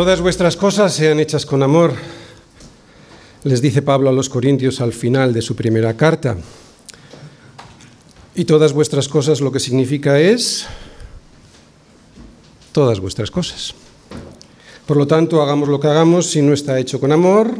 [0.00, 1.92] Todas vuestras cosas sean hechas con amor,
[3.44, 6.38] les dice Pablo a los Corintios al final de su primera carta.
[8.34, 10.64] Y todas vuestras cosas lo que significa es
[12.72, 13.74] todas vuestras cosas.
[14.86, 17.58] Por lo tanto, hagamos lo que hagamos, si no está hecho con amor,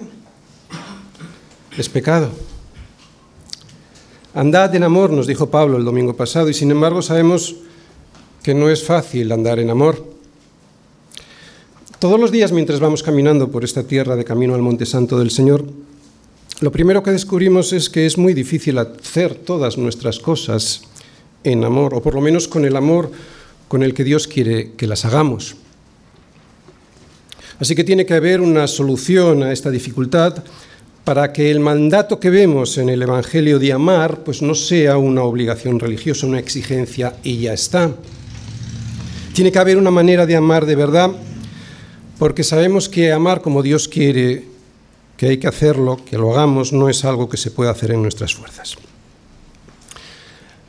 [1.76, 2.30] es pecado.
[4.32, 7.56] Andad en amor, nos dijo Pablo el domingo pasado, y sin embargo sabemos
[8.42, 10.09] que no es fácil andar en amor.
[12.00, 15.30] Todos los días mientras vamos caminando por esta tierra de camino al Monte Santo del
[15.30, 15.66] Señor,
[16.62, 20.80] lo primero que descubrimos es que es muy difícil hacer todas nuestras cosas
[21.44, 23.10] en amor, o por lo menos con el amor
[23.68, 25.56] con el que Dios quiere que las hagamos.
[27.58, 30.42] Así que tiene que haber una solución a esta dificultad
[31.04, 35.22] para que el mandato que vemos en el Evangelio de amar pues no sea una
[35.22, 37.94] obligación religiosa, una exigencia y ya está.
[39.34, 41.10] Tiene que haber una manera de amar de verdad
[42.20, 44.44] porque sabemos que amar como Dios quiere,
[45.16, 48.02] que hay que hacerlo, que lo hagamos, no es algo que se pueda hacer en
[48.02, 48.76] nuestras fuerzas.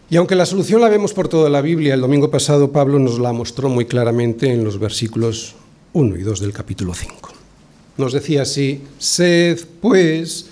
[0.10, 3.20] Y aunque la solución la vemos por toda la Biblia, el domingo pasado Pablo nos
[3.20, 5.56] la mostró muy claramente en los versículos
[5.92, 7.34] 1 y 2 del capítulo 5.
[7.98, 10.46] Nos decía así, sed pues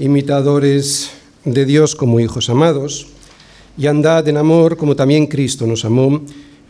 [0.00, 1.12] imitadores
[1.44, 3.06] de Dios como hijos amados,
[3.78, 6.22] y andad en amor como también Cristo nos amó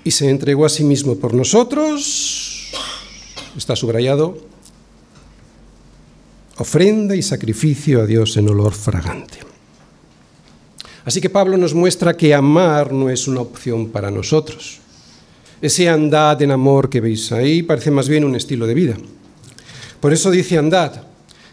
[0.04, 2.43] y se entregó a sí mismo por nosotros
[3.56, 4.38] está subrayado,
[6.58, 9.38] ofrenda y sacrificio a Dios en olor fragante.
[11.04, 14.80] Así que Pablo nos muestra que amar no es una opción para nosotros.
[15.60, 18.96] Ese andad en amor que veis ahí parece más bien un estilo de vida.
[20.00, 21.02] Por eso dice andad,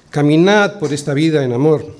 [0.09, 1.95] caminad por esta vida en amor.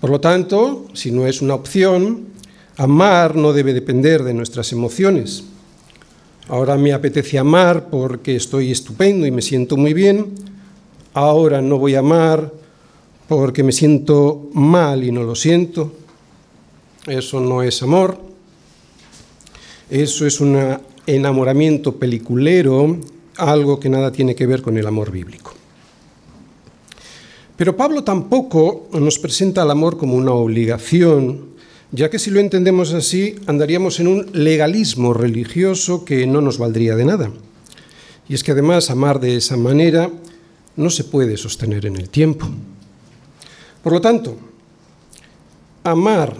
[0.00, 2.28] Por lo tanto, si no es una opción,
[2.76, 5.44] amar no debe depender de nuestras emociones,
[6.48, 10.34] Ahora me apetece amar porque estoy estupendo y me siento muy bien.
[11.14, 12.52] Ahora no voy a amar
[13.28, 15.92] porque me siento mal y no lo siento.
[17.06, 18.18] Eso no es amor.
[19.88, 22.98] Eso es un enamoramiento peliculero,
[23.36, 25.52] algo que nada tiene que ver con el amor bíblico.
[27.56, 31.51] Pero Pablo tampoco nos presenta el amor como una obligación
[31.92, 36.96] ya que si lo entendemos así, andaríamos en un legalismo religioso que no nos valdría
[36.96, 37.30] de nada.
[38.28, 40.10] Y es que además amar de esa manera
[40.74, 42.48] no se puede sostener en el tiempo.
[43.82, 44.38] Por lo tanto,
[45.84, 46.34] amar,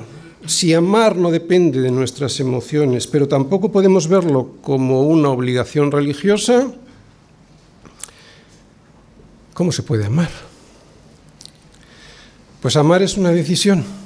[0.46, 6.72] si amar no depende de nuestras emociones, pero tampoco podemos verlo como una obligación religiosa,
[9.52, 10.30] ¿cómo se puede amar?
[12.62, 14.01] Pues amar es una decisión.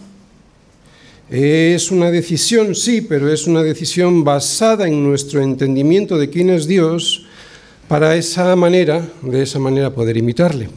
[1.28, 6.68] Es una decisión, sí, pero es una decisión basada en nuestro entendimiento de quién es
[6.68, 7.26] Dios
[7.88, 10.68] para esa manera, de esa manera poder imitarle.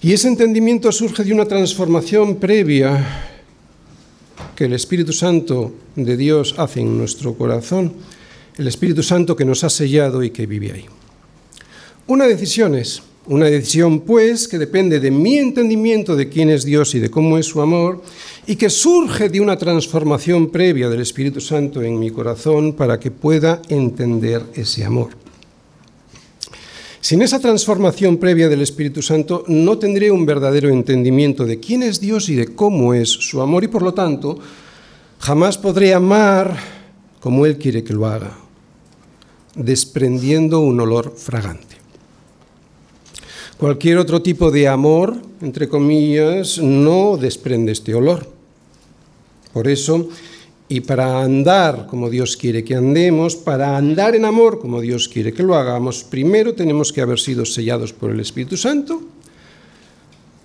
[0.00, 3.30] Y ese entendimiento surge de una transformación previa
[4.54, 7.94] que el Espíritu Santo de Dios hace en nuestro corazón,
[8.58, 10.84] el Espíritu Santo que nos ha sellado y que vive ahí.
[12.06, 16.94] Una decisión es, una decisión pues que depende de mi entendimiento de quién es Dios
[16.94, 18.02] y de cómo es su amor,
[18.46, 23.10] y que surge de una transformación previa del Espíritu Santo en mi corazón para que
[23.10, 25.10] pueda entender ese amor.
[27.00, 32.00] Sin esa transformación previa del Espíritu Santo no tendré un verdadero entendimiento de quién es
[32.00, 34.38] Dios y de cómo es su amor y por lo tanto
[35.18, 36.56] jamás podré amar
[37.18, 38.38] como Él quiere que lo haga,
[39.56, 41.71] desprendiendo un olor fragante.
[43.62, 48.26] Cualquier otro tipo de amor, entre comillas, no desprende este olor.
[49.52, 50.08] Por eso,
[50.68, 55.32] y para andar como Dios quiere que andemos, para andar en amor como Dios quiere
[55.32, 59.00] que lo hagamos, primero tenemos que haber sido sellados por el Espíritu Santo,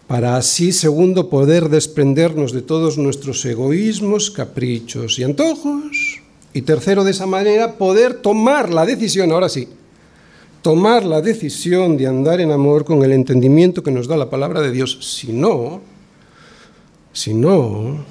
[0.06, 6.22] para así, segundo, poder desprendernos de todos nuestros egoísmos, caprichos y antojos,
[6.54, 9.68] y tercero, de esa manera, poder tomar la decisión, ahora sí,
[10.68, 14.60] tomar la decisión de andar en amor con el entendimiento que nos da la palabra
[14.60, 14.98] de Dios.
[15.00, 15.80] Si no,
[17.14, 18.04] si no,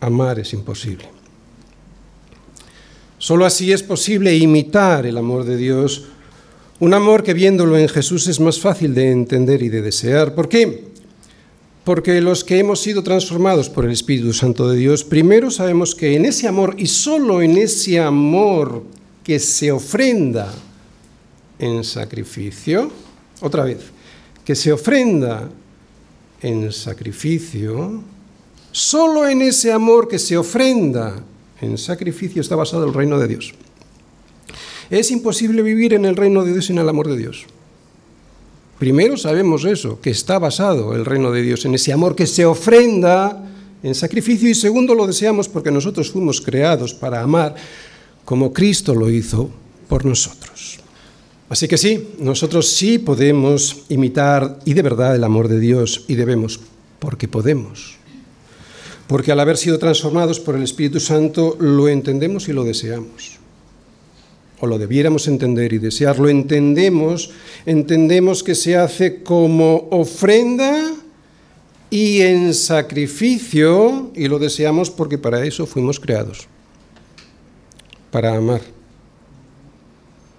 [0.00, 1.04] amar es imposible.
[3.16, 6.06] Solo así es posible imitar el amor de Dios,
[6.80, 10.34] un amor que viéndolo en Jesús es más fácil de entender y de desear.
[10.34, 10.86] ¿Por qué?
[11.84, 16.16] Porque los que hemos sido transformados por el Espíritu Santo de Dios, primero sabemos que
[16.16, 18.82] en ese amor y solo en ese amor
[19.22, 20.52] que se ofrenda
[21.58, 22.90] en sacrificio,
[23.40, 23.78] otra vez,
[24.44, 25.48] que se ofrenda
[26.42, 28.02] en sacrificio,
[28.72, 31.22] solo en ese amor que se ofrenda
[31.60, 33.54] en sacrificio está basado el reino de Dios.
[34.90, 37.46] Es imposible vivir en el reino de Dios sin el amor de Dios.
[38.78, 42.44] Primero sabemos eso, que está basado el reino de Dios en ese amor que se
[42.44, 43.50] ofrenda
[43.82, 47.54] en sacrificio y segundo lo deseamos porque nosotros fuimos creados para amar
[48.24, 49.50] como Cristo lo hizo
[49.88, 50.83] por nosotros.
[51.48, 56.14] Así que sí, nosotros sí podemos imitar y de verdad el amor de Dios y
[56.14, 56.60] debemos,
[56.98, 57.96] porque podemos.
[59.06, 63.38] Porque al haber sido transformados por el Espíritu Santo lo entendemos y lo deseamos.
[64.60, 66.30] O lo debiéramos entender y desearlo.
[66.30, 67.30] Entendemos,
[67.66, 70.92] entendemos que se hace como ofrenda
[71.90, 76.48] y en sacrificio y lo deseamos porque para eso fuimos creados.
[78.10, 78.73] Para amar.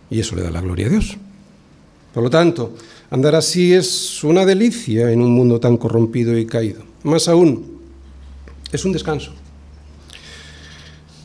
[0.10, 1.18] Y eso le da la gloria a Dios.
[2.14, 2.76] Por lo tanto,
[3.10, 6.82] andar así es una delicia en un mundo tan corrompido y caído.
[7.04, 7.80] Más aún,
[8.72, 9.34] es un descanso.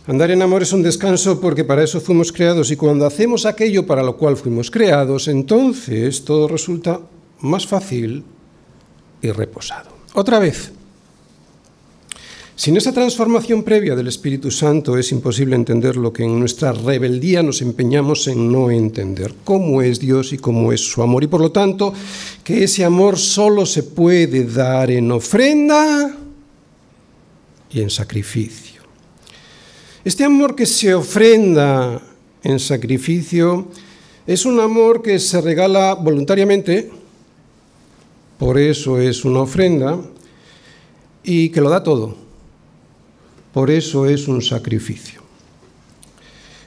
[0.06, 3.86] Andar en amor es un descanso porque para eso fuimos creados y cuando hacemos aquello
[3.86, 7.00] para lo cual fuimos creados, entonces todo resulta
[7.40, 8.24] más fácil
[9.22, 9.90] y reposado.
[10.14, 10.72] Otra vez,
[12.60, 17.42] sin esa transformación previa del Espíritu Santo es imposible entender lo que en nuestra rebeldía
[17.42, 21.24] nos empeñamos en no entender, cómo es Dios y cómo es su amor.
[21.24, 21.94] Y por lo tanto,
[22.44, 26.14] que ese amor solo se puede dar en ofrenda
[27.70, 28.82] y en sacrificio.
[30.04, 31.98] Este amor que se ofrenda
[32.42, 33.68] en sacrificio
[34.26, 36.90] es un amor que se regala voluntariamente,
[38.38, 39.98] por eso es una ofrenda,
[41.24, 42.19] y que lo da todo
[43.52, 45.20] por eso es un sacrificio.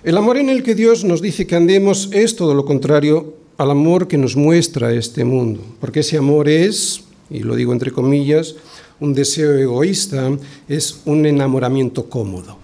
[0.03, 3.71] El amor en el que Dios nos dice que andemos es todo lo contrario al
[3.71, 8.56] amor que nos muestra este mundo, porque ese amor es, y lo digo entre comillas,
[9.00, 10.38] un deseo egoísta,
[10.68, 12.57] es un enamoramiento cómodo.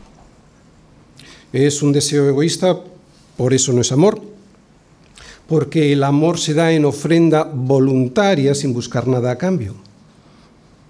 [1.53, 2.77] Es un deseo egoísta,
[3.37, 4.21] por eso no es amor,
[5.47, 9.75] porque el amor se da en ofrenda voluntaria sin buscar nada a cambio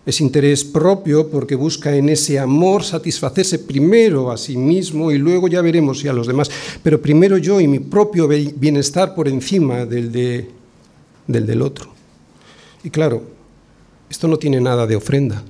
[0.06, 5.48] es interés propio porque busca en ese amor satisfacerse primero a sí mismo y luego
[5.48, 6.50] ya veremos si a los demás,
[6.82, 10.50] pero primero yo y mi propio bienestar por encima del, de,
[11.28, 11.92] del otro.
[12.84, 13.22] Y claro,
[14.10, 15.44] esto no tiene nada de ofrenda.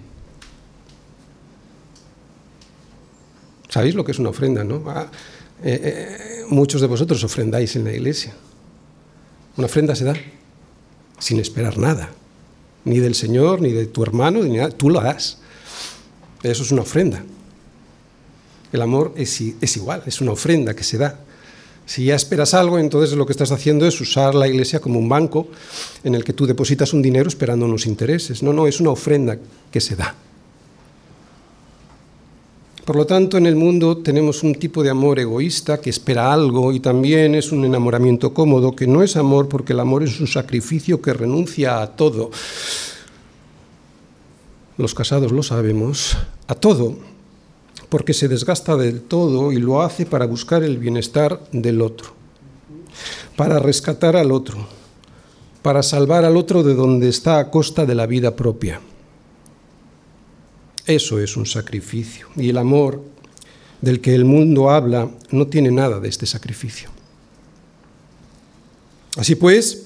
[3.70, 4.84] ¿Sabéis lo que es una ofrenda, no?
[4.88, 5.08] Ah,
[5.64, 8.34] eh, eh, muchos de vosotros ofrendáis en la iglesia.
[9.58, 10.16] Una ofrenda se da
[11.20, 12.10] sin esperar nada
[12.86, 14.70] ni del Señor, ni de tu hermano, ni nada.
[14.70, 15.40] Tú lo das.
[16.44, 17.24] Eso es una ofrenda.
[18.72, 21.20] El amor es, es igual, es una ofrenda que se da.
[21.86, 25.10] Si ya esperas algo, entonces lo que estás haciendo es usar la iglesia como un
[25.10, 25.48] banco
[26.04, 28.44] en el que tú depositas un dinero esperando unos intereses.
[28.44, 29.40] No, no, es una ofrenda
[29.72, 30.14] que se da.
[32.90, 36.72] Por lo tanto, en el mundo tenemos un tipo de amor egoísta que espera algo
[36.72, 40.26] y también es un enamoramiento cómodo, que no es amor porque el amor es un
[40.26, 42.32] sacrificio que renuncia a todo.
[44.80, 46.98] Los casados lo sabemos, a todo,
[47.90, 52.10] porque se desgasta del todo y lo hace para buscar el bienestar del otro,
[53.36, 54.58] para rescatar al otro,
[55.62, 58.82] para salvar al otro de donde está a costa de la vida propia.
[60.90, 62.26] Eso es un sacrificio.
[62.36, 63.04] Y el amor
[63.80, 66.90] del que el mundo habla no tiene nada de este sacrificio.
[69.16, 69.84] Así pues,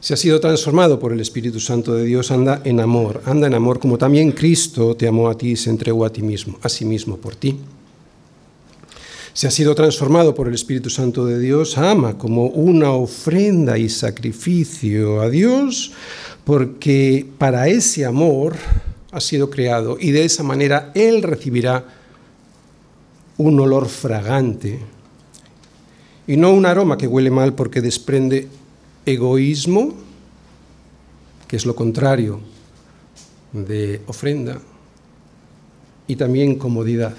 [0.00, 3.54] se ha sido transformado por el Espíritu Santo de Dios, anda en amor, anda en
[3.54, 6.68] amor como también Cristo te amó a ti y se entregó a ti mismo, a
[6.68, 7.56] sí mismo por ti.
[9.34, 13.88] Se ha sido transformado por el Espíritu Santo de Dios, ama como una ofrenda y
[13.88, 15.92] sacrificio a Dios,
[16.44, 18.56] porque para ese amor
[19.14, 21.84] ha sido creado y de esa manera Él recibirá
[23.36, 24.80] un olor fragante
[26.26, 28.48] y no un aroma que huele mal porque desprende
[29.06, 29.94] egoísmo,
[31.46, 32.40] que es lo contrario
[33.52, 34.60] de ofrenda,
[36.06, 37.14] y también comodidad,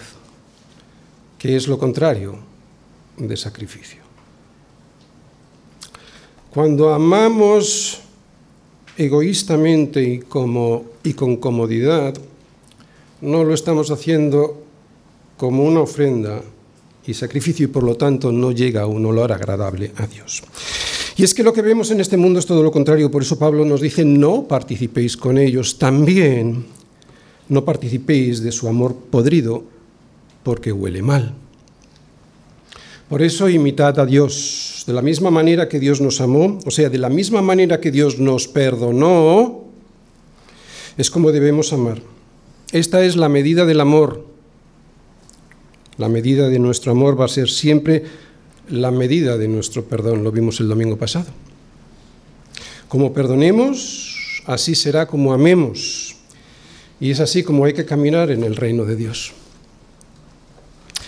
[1.37, 2.37] que es lo contrario
[3.17, 4.01] de sacrificio.
[6.49, 8.01] Cuando amamos
[8.97, 12.13] egoístamente y, con comodidad,
[13.21, 14.63] no lo estamos haciendo
[15.37, 16.41] como una ofrenda
[17.05, 20.43] y sacrificio y por lo tanto no llega a un olor agradable a Dios.
[21.17, 23.39] Y es que lo que vemos en este mundo es todo lo contrario, por eso
[23.39, 26.65] Pablo nos dice, no participéis con ellos, también
[27.47, 29.63] no participéis de su amor podrido,
[30.43, 31.35] porque huele mal.
[33.09, 36.89] Por eso imitad a Dios, de la misma manera que Dios nos amó, o sea,
[36.89, 39.65] de la misma manera que Dios nos perdonó,
[40.97, 42.01] es como debemos amar.
[42.71, 44.25] Esta es la medida del amor.
[45.97, 48.03] La medida de nuestro amor va a ser siempre
[48.69, 50.23] la medida de nuestro perdón.
[50.23, 51.27] Lo vimos el domingo pasado.
[52.87, 56.15] Como perdonemos, así será como amemos.
[56.99, 59.33] Y es así como hay que caminar en el reino de Dios.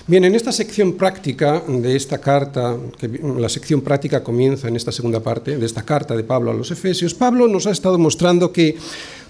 [0.09, 4.93] Bien, en esta sección práctica de esta carta, que la sección práctica comienza en esta
[4.93, 8.53] segunda parte de esta carta de Pablo a los Efesios, Pablo nos ha estado mostrando
[8.53, 8.77] que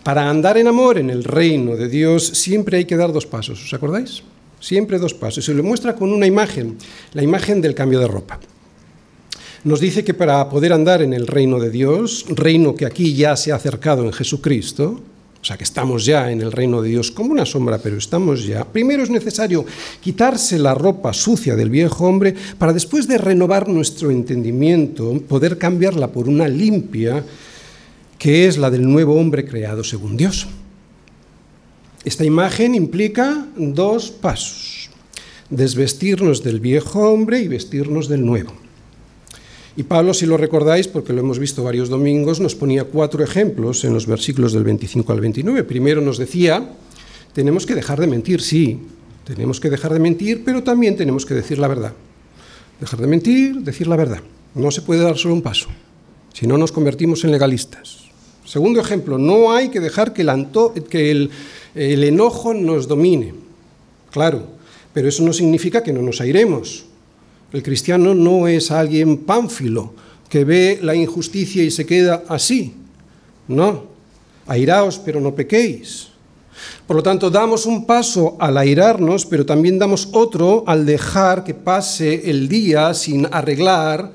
[0.03, 3.63] para andar en amor en el reino de Dios siempre hay que dar dos pasos,
[3.63, 4.21] ¿os acordáis?
[4.59, 5.43] Siempre dos pasos.
[5.43, 6.77] Se lo muestra con una imagen,
[7.13, 8.39] la imagen del cambio de ropa.
[9.63, 13.35] Nos dice que para poder andar en el reino de Dios, reino que aquí ya
[13.35, 15.01] se ha acercado en Jesucristo,
[15.41, 18.45] o sea que estamos ya en el reino de Dios como una sombra, pero estamos
[18.45, 18.65] ya.
[18.65, 19.65] Primero es necesario
[20.01, 26.11] quitarse la ropa sucia del viejo hombre para después de renovar nuestro entendimiento, poder cambiarla
[26.11, 27.23] por una limpia,
[28.17, 30.47] que es la del nuevo hombre creado según Dios.
[32.03, 34.89] Esta imagen implica dos pasos,
[35.49, 38.66] desvestirnos del viejo hombre y vestirnos del nuevo.
[39.77, 43.83] Y Pablo, si lo recordáis, porque lo hemos visto varios domingos, nos ponía cuatro ejemplos
[43.85, 45.63] en los versículos del 25 al 29.
[45.65, 46.67] Primero nos decía,
[47.31, 48.79] tenemos que dejar de mentir, sí,
[49.23, 51.93] tenemos que dejar de mentir, pero también tenemos que decir la verdad.
[52.79, 54.21] Dejar de mentir, decir la verdad.
[54.55, 55.67] No se puede dar solo un paso,
[56.33, 57.99] si no nos convertimos en legalistas.
[58.45, 60.47] Segundo ejemplo, no hay que dejar que el,
[60.89, 61.29] que el,
[61.75, 63.35] el enojo nos domine.
[64.09, 64.43] Claro,
[64.91, 66.85] pero eso no significa que no nos airemos.
[67.51, 69.93] El cristiano no es alguien pánfilo
[70.29, 72.73] que ve la injusticia y se queda así.
[73.47, 73.85] No,
[74.47, 76.09] airaos, pero no pequéis.
[76.85, 81.53] Por lo tanto, damos un paso al airarnos, pero también damos otro al dejar que
[81.53, 84.11] pase el día sin arreglar,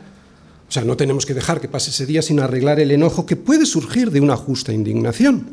[0.69, 3.37] o sea, no tenemos que dejar que pase ese día sin arreglar el enojo que
[3.37, 5.47] puede surgir de una justa indignación.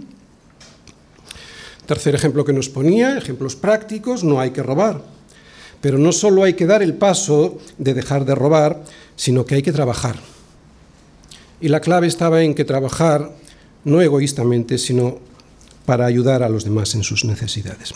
[1.86, 5.02] Tercer ejemplo que nos ponía, ejemplos prácticos, no hay que robar.
[5.82, 8.84] Pero no solo hay que dar el paso de dejar de robar,
[9.16, 10.16] sino que hay que trabajar.
[11.62, 13.32] Y la clave estaba en que trabajar
[13.84, 15.20] no egoístamente, sino
[15.86, 17.94] para ayudar a los demás en sus necesidades.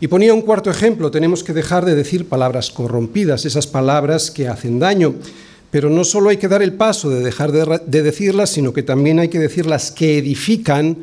[0.00, 4.48] Y ponía un cuarto ejemplo, tenemos que dejar de decir palabras corrompidas, esas palabras que
[4.48, 5.14] hacen daño,
[5.70, 9.20] pero no solo hay que dar el paso de dejar de, decirlas, sino que también
[9.20, 10.98] hay que decirlas que edifican,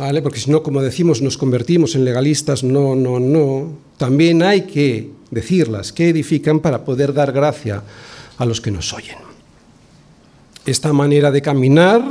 [0.00, 0.22] ¿vale?
[0.22, 5.10] porque si no, como decimos, nos convertimos en legalistas, no, no, no, también hay que
[5.30, 7.82] decirlas, que edifican para poder dar gracia
[8.38, 9.18] a los que nos oyen.
[10.64, 12.02] Esta manera de caminar,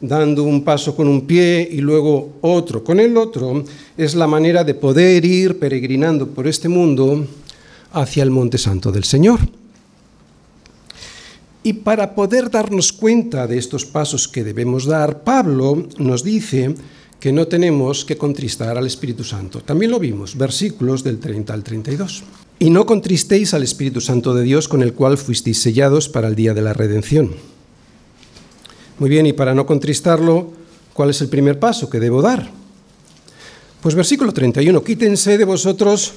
[0.00, 3.62] dando un paso con un pie y luego otro con el otro,
[3.98, 7.26] es la manera de poder ir peregrinando por este mundo
[7.92, 9.40] hacia el Monte Santo del Señor.
[11.62, 16.74] Y para poder darnos cuenta de estos pasos que debemos dar, Pablo nos dice
[17.20, 19.60] que no tenemos que contristar al Espíritu Santo.
[19.60, 22.22] También lo vimos, versículos del 30 al 32.
[22.58, 26.34] Y no contristéis al Espíritu Santo de Dios con el cual fuisteis sellados para el
[26.34, 27.32] día de la redención.
[28.98, 30.52] Muy bien, y para no contristarlo,
[30.94, 32.50] ¿cuál es el primer paso que debo dar?
[33.82, 36.14] Pues versículo 31, quítense de vosotros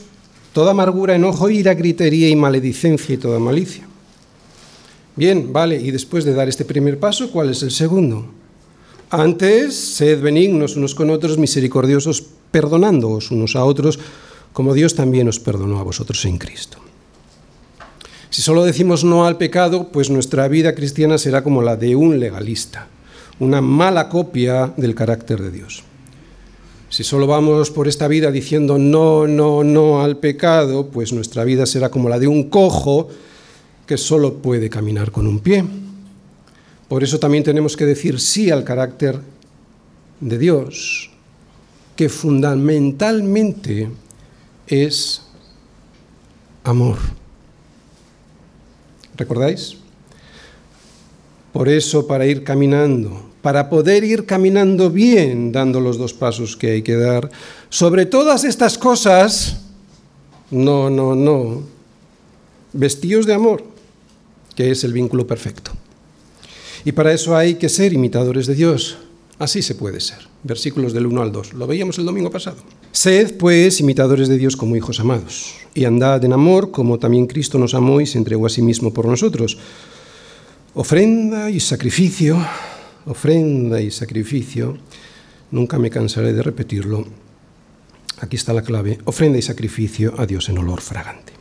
[0.53, 3.87] toda amargura, enojo, ira, gritería y maledicencia y toda malicia.
[5.15, 8.25] Bien, vale, y después de dar este primer paso, ¿cuál es el segundo?
[9.09, 13.97] Antes, sed benignos unos con otros, misericordiosos, perdonándoos unos a otros,
[14.53, 16.77] como Dios también os perdonó a vosotros en Cristo.
[18.29, 22.19] Si solo decimos no al pecado, pues nuestra vida cristiana será como la de un
[22.19, 22.87] legalista,
[23.39, 25.83] una mala copia del carácter de Dios.
[26.89, 31.65] Si solo vamos por esta vida diciendo no, no, no al pecado, pues nuestra vida
[31.65, 33.09] será como la de un cojo
[33.87, 35.65] que solo puede caminar con un pie.
[36.89, 39.21] Por eso también tenemos que decir sí al carácter
[40.19, 41.11] de Dios,
[41.95, 43.89] que fundamentalmente
[44.67, 45.21] es
[46.63, 46.97] amor.
[49.15, 49.77] ¿Recordáis?
[51.53, 56.71] Por eso, para ir caminando, para poder ir caminando bien, dando los dos pasos que
[56.71, 57.29] hay que dar,
[57.69, 59.61] sobre todas estas cosas,
[60.49, 61.63] no, no, no,
[62.73, 63.63] vestíos de amor,
[64.55, 65.71] que es el vínculo perfecto.
[66.89, 68.97] Y para eso hay que ser imitadores de Dios.
[69.37, 70.17] Así se puede ser.
[70.41, 71.53] Versículos del 1 al 2.
[71.53, 72.57] Lo veíamos el domingo pasado.
[72.91, 77.59] Sed, pues, imitadores de Dios como hijos amados, y andad en amor como también Cristo
[77.59, 79.59] nos amó y se entregó a sí mismo por nosotros.
[80.73, 82.43] Ofrenda y sacrificio,
[83.05, 84.75] ofrenda y sacrificio,
[85.51, 87.05] nunca me cansaré de repetirlo.
[88.19, 91.38] Aquí está la clave, ofrenda y sacrificio a Dios en olor fragante.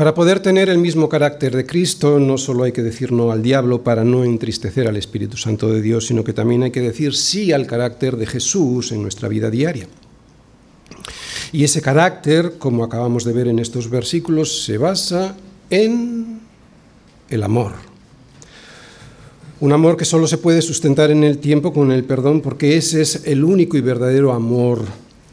[0.00, 3.42] Para poder tener el mismo carácter de Cristo, no solo hay que decir no al
[3.42, 7.14] diablo para no entristecer al Espíritu Santo de Dios, sino que también hay que decir
[7.14, 9.88] sí al carácter de Jesús en nuestra vida diaria.
[11.52, 15.36] Y ese carácter, como acabamos de ver en estos versículos, se basa
[15.68, 16.40] en
[17.28, 17.72] el amor.
[19.60, 23.02] Un amor que solo se puede sustentar en el tiempo con el perdón porque ese
[23.02, 24.82] es el único y verdadero amor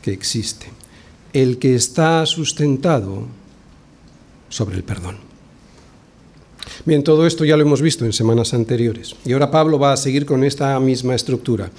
[0.02, 0.66] que existe,
[1.32, 3.37] el que está sustentado
[4.50, 5.18] sobre el perdón.
[6.86, 9.98] Bien, todo esto ya lo hemos visto en semanas anteriores y ahora Pablo va a
[9.98, 11.70] seguir con esta misma estructura,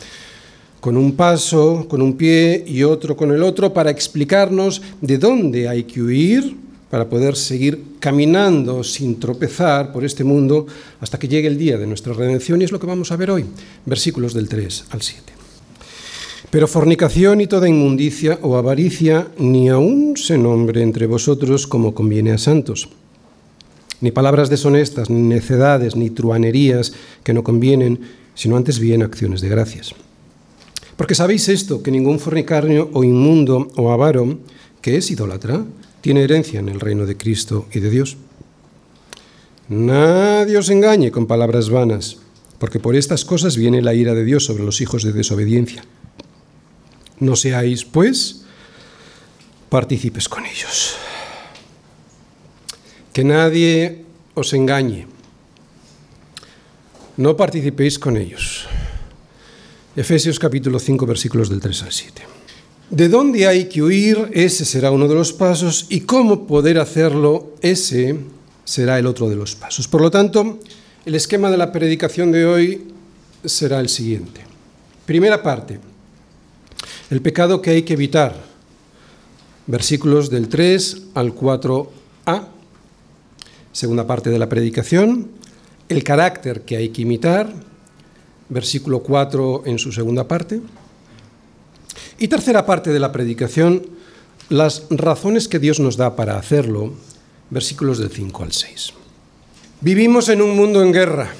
[0.81, 5.69] con un paso, con un pie y otro con el otro para explicarnos de dónde
[5.69, 6.57] hay que huir
[6.91, 10.67] para poder seguir caminando sin tropezar por este mundo
[11.01, 13.31] hasta que llegue el día de nuestra redención y es lo que vamos a ver
[13.31, 13.45] hoy,
[13.85, 15.38] versículos del 3 al 7.
[16.50, 22.33] Pero fornicación y toda inmundicia o avaricia ni aún se nombre entre vosotros como conviene
[22.33, 22.88] a santos.
[24.00, 28.00] Ni palabras deshonestas, ni necedades, ni truanerías que no convienen,
[28.35, 29.95] sino antes bien acciones de gracias.
[30.97, 34.38] Porque sabéis esto, que ningún fornicario o inmundo o avaro,
[34.81, 35.67] que es idólatra,
[36.00, 38.17] tiene herencia en el reino de Cristo y de Dios.
[39.69, 42.17] Nadie os engañe con palabras vanas,
[42.59, 45.85] porque por estas cosas viene la ira de Dios sobre los hijos de desobediencia.
[47.21, 48.43] No seáis, pues,
[49.69, 50.97] partícipes con ellos.
[53.13, 55.07] Que nadie os engañe.
[57.17, 58.67] No participéis con ellos.
[59.97, 62.23] Efesios capítulo 5 versículos del 3 al 7.
[62.91, 64.31] ¿De dónde hay que huir?
[64.33, 68.17] Ese será uno de los pasos y cómo poder hacerlo, ese
[68.65, 69.89] será el otro de los pasos.
[69.89, 70.61] Por lo tanto,
[71.05, 72.87] el esquema de la predicación de hoy
[73.45, 74.41] será el siguiente.
[75.05, 75.81] Primera parte,
[77.11, 78.35] el pecado que hay que evitar,
[79.67, 81.88] versículos del 3 al 4a.
[83.73, 85.29] Segunda parte de la predicación,
[85.88, 87.53] el carácter que hay que imitar,
[88.49, 90.61] versículo 4 en su segunda parte.
[92.19, 93.87] Y tercera parte de la predicación,
[94.49, 96.95] las razones que Dios nos da para hacerlo,
[97.50, 98.93] versículos del 5 al 6.
[99.80, 101.30] Vivimos en un mundo en guerra.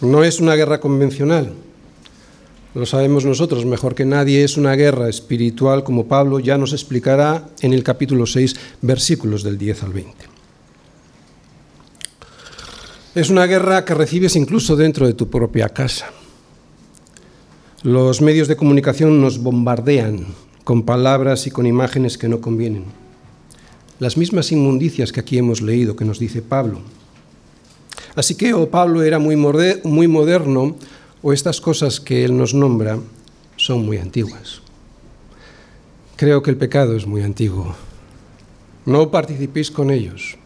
[0.00, 1.54] No es una guerra convencional.
[2.72, 7.48] Lo sabemos nosotros mejor que nadie, es una guerra espiritual, como Pablo ya nos explicará
[7.62, 10.12] en el capítulo 6, versículos del 10 al 20.
[13.16, 16.10] Es una guerra que recibes incluso dentro de tu propia casa.
[17.82, 20.26] Los medios de comunicación nos bombardean
[20.62, 22.84] con palabras y con imágenes que no convienen.
[23.98, 26.82] Las mismas inmundicias que aquí hemos leído, que nos dice Pablo.
[28.14, 30.76] Así que o Pablo era muy, muy moderno
[31.22, 32.98] o estas cosas que él nos nombra
[33.56, 34.62] son muy antiguas.
[36.16, 37.74] Creo que el pecado es muy antiguo.
[38.86, 40.36] No participéis con ellos.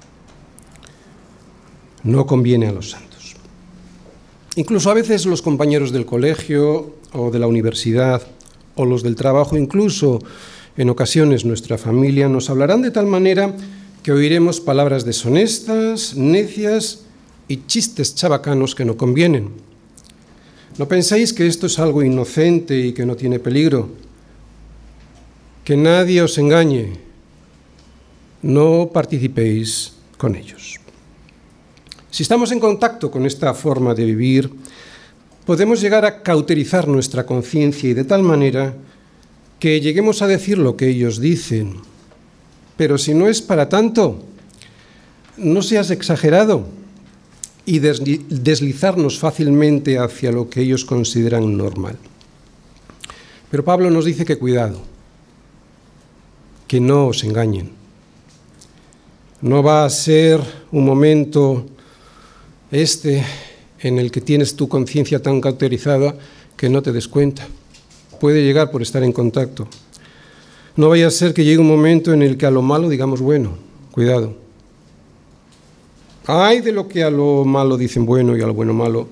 [2.02, 3.34] No conviene a los santos.
[4.56, 8.22] Incluso a veces los compañeros del colegio o de la universidad
[8.76, 10.20] o los del trabajo, incluso
[10.76, 13.54] en ocasiones nuestra familia, nos hablarán de tal manera
[14.02, 17.04] que oiremos palabras deshonestas, necias
[17.48, 19.73] y chistes chabacanos que no convienen.
[20.76, 23.90] No penséis que esto es algo inocente y que no tiene peligro.
[25.62, 26.98] Que nadie os engañe.
[28.42, 30.80] No participéis con ellos.
[32.10, 34.50] Si estamos en contacto con esta forma de vivir,
[35.46, 38.74] podemos llegar a cauterizar nuestra conciencia y de tal manera
[39.60, 41.74] que lleguemos a decir lo que ellos dicen.
[42.76, 44.24] Pero si no es para tanto,
[45.36, 46.66] no seas exagerado
[47.66, 51.96] y deslizarnos fácilmente hacia lo que ellos consideran normal.
[53.50, 54.80] Pero Pablo nos dice que cuidado,
[56.66, 57.70] que no os engañen.
[59.40, 60.40] No va a ser
[60.72, 61.66] un momento
[62.70, 63.24] este
[63.80, 66.16] en el que tienes tu conciencia tan cauterizada
[66.56, 67.46] que no te des cuenta.
[68.20, 69.68] Puede llegar por estar en contacto.
[70.76, 73.20] No vaya a ser que llegue un momento en el que a lo malo digamos
[73.20, 73.56] bueno,
[73.92, 74.43] cuidado.
[76.26, 79.08] Hay de lo que a lo malo dicen bueno y a lo bueno malo,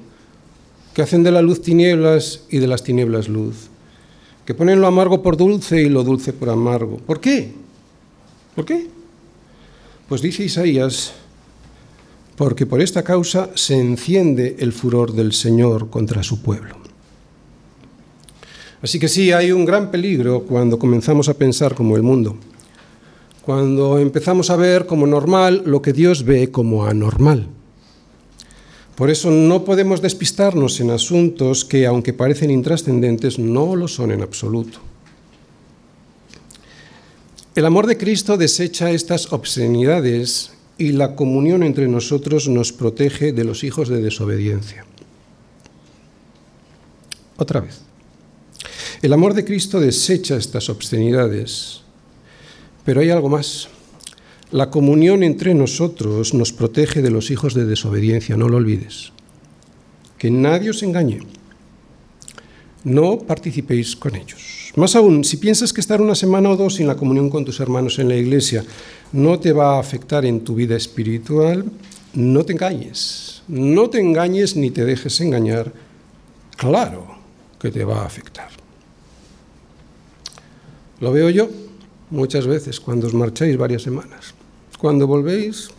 [0.94, 3.68] que hacen de la luz tinieblas y de las tinieblas luz,
[4.44, 6.98] que ponen lo amargo por dulce y lo dulce por amargo.
[6.98, 7.52] ¿Por qué?
[8.54, 8.88] ¿Por qué?
[10.08, 11.14] Pues dice Isaías
[12.36, 16.76] porque por esta causa se enciende el furor del Señor contra su pueblo.
[18.82, 22.36] Así que sí, hay un gran peligro cuando comenzamos a pensar como el mundo,
[23.42, 27.48] cuando empezamos a ver como normal lo que Dios ve como anormal.
[28.94, 34.22] Por eso no podemos despistarnos en asuntos que, aunque parecen intrascendentes, no lo son en
[34.22, 34.78] absoluto.
[37.54, 43.44] El amor de Cristo desecha estas obscenidades y la comunión entre nosotros nos protege de
[43.44, 44.86] los hijos de desobediencia.
[47.36, 47.80] Otra vez.
[49.02, 51.81] El amor de Cristo desecha estas obscenidades,
[52.84, 53.68] pero hay algo más.
[54.50, 59.12] La comunión entre nosotros nos protege de los hijos de desobediencia, no lo olvides.
[60.22, 61.18] que nadie os engañe.
[62.84, 64.70] No participéis con ellos.
[64.76, 67.58] Más aún, si piensas que estar una semana o dos sin la comunión con tus
[67.58, 68.62] hermanos en la iglesia
[69.10, 71.64] no te va a afectar en tu vida espiritual,
[72.14, 73.42] no te engañes.
[73.48, 75.72] No te engañes ni te dejes engañar.
[76.56, 77.18] Claro
[77.58, 78.50] que te va a afectar.
[81.00, 81.48] Lo veo yo
[82.12, 84.36] muchas veces cuando os marcháis varias semanas.
[84.78, 85.72] Cuando volvéis,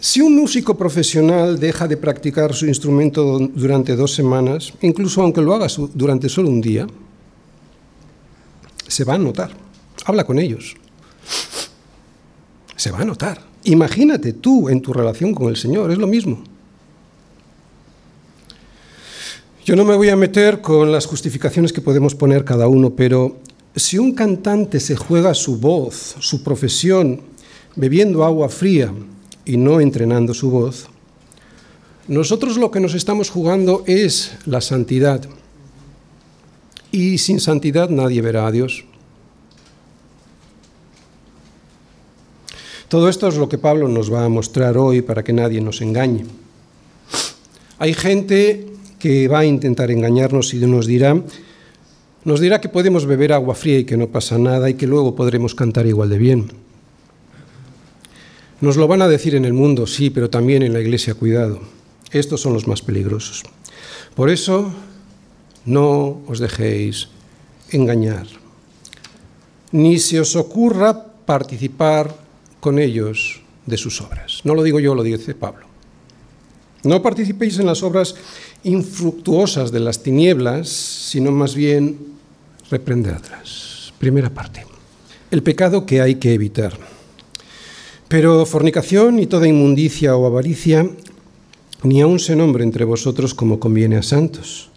[0.00, 5.52] Si un músico profesional deja de practicar su instrumento durante dos semanas, incluso aunque lo
[5.52, 6.86] haga durante solo un día,
[8.88, 9.52] se va a notar.
[10.06, 10.74] Habla con ellos.
[12.76, 13.44] Se va a notar.
[13.64, 16.42] Imagínate tú en tu relación con el Señor, es lo mismo.
[19.70, 23.36] Yo no me voy a meter con las justificaciones que podemos poner cada uno, pero
[23.76, 27.20] si un cantante se juega su voz, su profesión,
[27.76, 28.92] bebiendo agua fría,
[29.44, 30.88] y no entrenando su voz,
[32.08, 35.22] nosotros lo que nos estamos jugando es la santidad.
[36.90, 38.84] Y sin santidad nadie verá a Dios.
[42.88, 45.80] Todo esto es lo que Pablo nos va a mostrar hoy para que nadie nos
[45.80, 46.26] engañe.
[47.78, 48.69] Hay gente
[49.00, 51.20] que va a intentar engañarnos y nos dirá,
[52.24, 55.16] nos dirá que podemos beber agua fría y que no pasa nada y que luego
[55.16, 56.52] podremos cantar igual de bien.
[58.60, 61.60] Nos lo van a decir en el mundo, sí, pero también en la iglesia, cuidado.
[62.12, 63.42] Estos son los más peligrosos.
[64.14, 64.70] Por eso,
[65.64, 67.08] no os dejéis
[67.70, 68.26] engañar.
[69.72, 72.14] Ni se os ocurra participar
[72.60, 74.42] con ellos de sus obras.
[74.44, 75.70] No lo digo yo, lo dice Pablo.
[76.82, 78.14] No participéis en las obras
[78.64, 81.98] infructuosas de las tinieblas, sino más bien
[82.70, 83.92] reprendedlas.
[83.98, 84.66] Primera parte.
[85.30, 86.76] El pecado que hay que evitar.
[88.08, 90.88] Pero fornicación y toda inmundicia o avaricia
[91.82, 94.68] ni aun se nombre entre vosotros como conviene a santos,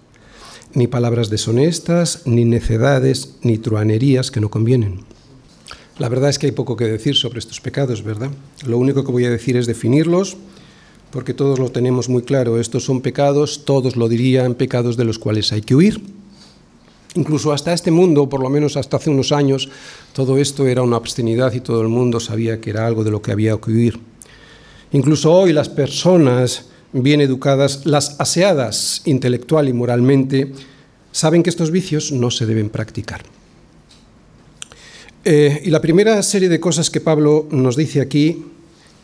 [0.74, 5.02] ni palabras deshonestas, ni necedades, ni truanerías que no convienen.
[6.00, 8.32] La verdad es que hay poco que decir sobre estos pecados, ¿verdad?
[8.66, 10.38] Lo único que voy a decir es definirlos,
[11.14, 12.60] porque todos lo tenemos muy claro.
[12.60, 16.02] Estos son pecados, todos lo dirían, pecados de los cuales hay que huir.
[17.14, 19.70] Incluso hasta este mundo, por lo menos hasta hace unos años,
[20.14, 23.22] todo esto era una obscenidad y todo el mundo sabía que era algo de lo
[23.22, 24.00] que había que huir.
[24.92, 30.52] Incluso hoy las personas bien educadas, las aseadas intelectual y moralmente,
[31.12, 33.22] saben que estos vicios no se deben practicar.
[35.26, 38.44] Eh, y la primera serie de cosas que Pablo nos dice aquí,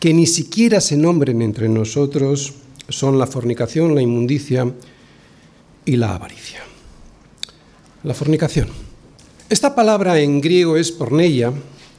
[0.00, 2.54] que ni siquiera se nombren entre nosotros,
[2.88, 4.72] son la fornicación, la inmundicia
[5.84, 6.70] y la avaricia
[8.02, 8.68] la fornicación.
[9.48, 11.52] Esta palabra en griego es porneia,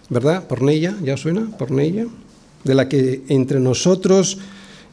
[0.09, 0.47] ¿verdad?
[0.47, 1.49] Porneia, ¿ya suena?
[1.57, 2.07] Porneia,
[2.63, 4.39] de la que entre nosotros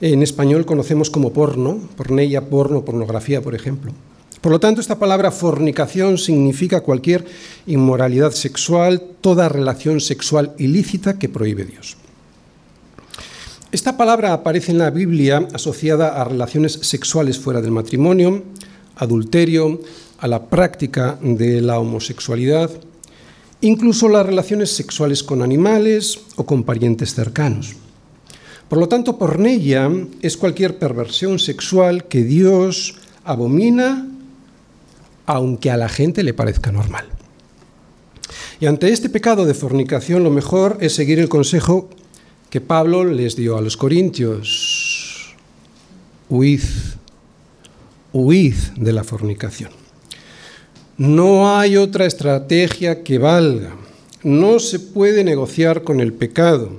[0.00, 3.92] en español conocemos como porno, porneia, porno, pornografía, por ejemplo.
[4.40, 7.24] Por lo tanto, esta palabra fornicación significa cualquier
[7.66, 11.96] inmoralidad sexual, toda relación sexual ilícita que prohíbe Dios.
[13.70, 18.42] Esta palabra aparece en la Biblia asociada a relaciones sexuales fuera del matrimonio,
[18.96, 19.83] adulterio,
[20.20, 22.70] a la práctica de la homosexualidad,
[23.61, 27.76] incluso las relaciones sexuales con animales o con parientes cercanos.
[28.70, 29.90] Por lo tanto, porneia
[30.22, 34.09] es cualquier perversión sexual que Dios abomina,
[35.26, 37.04] aunque a la gente le parezca normal.
[38.61, 41.90] Y ante este pecado de fornicación, lo mejor es seguir el consejo
[42.50, 45.34] que Pablo les dio a los corintios.
[46.28, 46.62] Huid,
[48.12, 49.70] huid de la fornicación.
[50.96, 53.76] No hay otra estrategia que valga.
[54.22, 56.72] No se puede negociar con el pecado,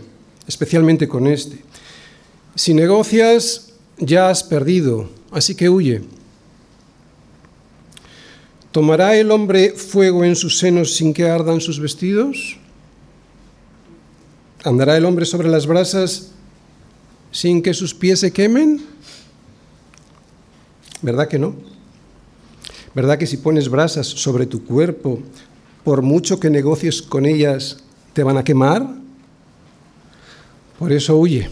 [0.48, 1.60] especialmente con este.
[2.56, 6.02] Si negocias, ya has perdido, así que huye.
[8.72, 12.60] ¿Tomará el hombre fuego en sus senos sin que ardan sus vestidos?
[14.64, 16.32] ¿Andará el hombre sobre las brasas
[17.32, 18.82] sin que sus pies se quemen?
[21.02, 21.56] ¿Verdad que no?
[22.94, 25.20] ¿Verdad que si pones brasas sobre tu cuerpo,
[25.84, 27.78] por mucho que negocies con ellas,
[28.14, 28.86] te van a quemar?
[30.78, 31.50] Por eso huye.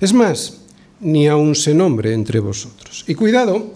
[0.00, 0.58] Es más,
[1.00, 3.04] ni aun se nombre entre vosotros.
[3.08, 3.72] Y cuidado,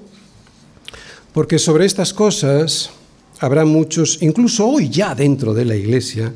[1.33, 2.90] porque sobre estas cosas
[3.40, 6.33] habrá muchos, incluso hoy ya dentro de la iglesia,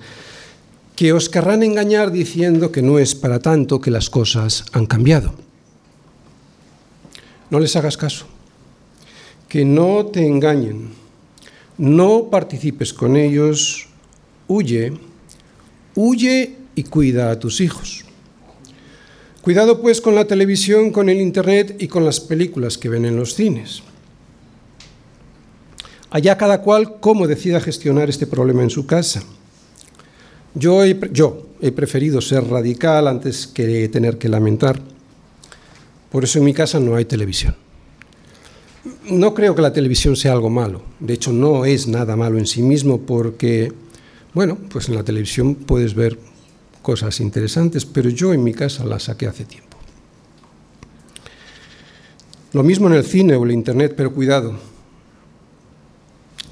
[0.96, 5.34] que os querrán engañar diciendo que no es para tanto que las cosas han cambiado.
[7.50, 8.26] No les hagas caso
[9.54, 10.90] que no te engañen,
[11.78, 13.86] no participes con ellos,
[14.48, 14.92] huye,
[15.94, 18.04] huye y cuida a tus hijos.
[19.42, 23.14] Cuidado pues con la televisión, con el Internet y con las películas que ven en
[23.14, 23.84] los cines.
[26.10, 29.22] Allá cada cual cómo decida gestionar este problema en su casa.
[30.54, 34.80] Yo he, yo preferido ser radical antes que tener que lamentar.
[36.10, 37.56] Por eso en mi casa no hay televisión.
[39.10, 40.82] No creo que la televisión sea algo malo.
[41.00, 43.72] De hecho, no es nada malo en sí mismo porque,
[44.34, 46.18] bueno, pues en la televisión puedes ver
[46.82, 49.76] cosas interesantes, pero yo en mi casa las saqué hace tiempo.
[52.52, 54.54] Lo mismo en el cine o el internet, pero cuidado,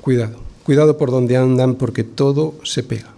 [0.01, 3.13] cuidado, cuidado por donde andan porque todo se pega.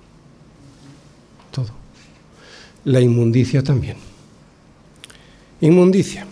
[2.85, 3.97] La inmundicia también.
[5.61, 6.27] Inmundicia.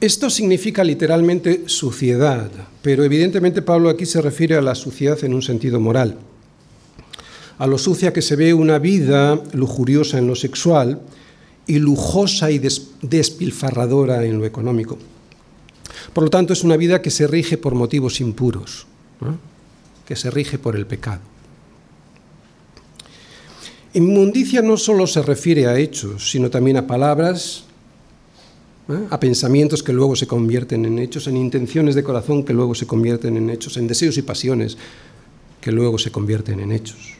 [0.00, 2.50] Esto significa literalmente suciedad,
[2.82, 6.16] pero evidentemente Pablo aquí se refiere a la suciedad en un sentido moral.
[7.58, 11.00] A lo sucia que se ve una vida lujuriosa en lo sexual
[11.66, 12.60] y lujosa y
[13.02, 14.96] despilfarradora en lo económico.
[16.12, 18.86] Por lo tanto, es una vida que se rige por motivos impuros,
[20.06, 21.20] que se rige por el pecado.
[23.94, 27.64] Inmundicia no solo se refiere a hechos, sino también a palabras,
[28.88, 29.06] ¿eh?
[29.08, 32.86] a pensamientos que luego se convierten en hechos, en intenciones de corazón que luego se
[32.86, 34.76] convierten en hechos, en deseos y pasiones
[35.60, 37.14] que luego se convierten en hechos.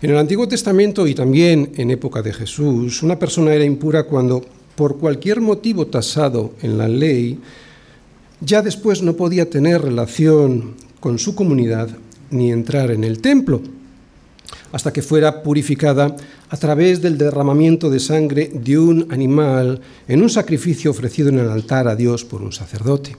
[0.00, 4.44] En el Antiguo Testamento y también en época de Jesús, una persona era impura cuando,
[4.74, 7.38] por cualquier motivo tasado en la ley,
[8.40, 11.90] ya después no podía tener relación con su comunidad
[12.30, 13.62] ni entrar en el templo
[14.74, 16.16] hasta que fuera purificada
[16.50, 21.48] a través del derramamiento de sangre de un animal en un sacrificio ofrecido en el
[21.48, 23.16] altar a Dios por un sacerdote.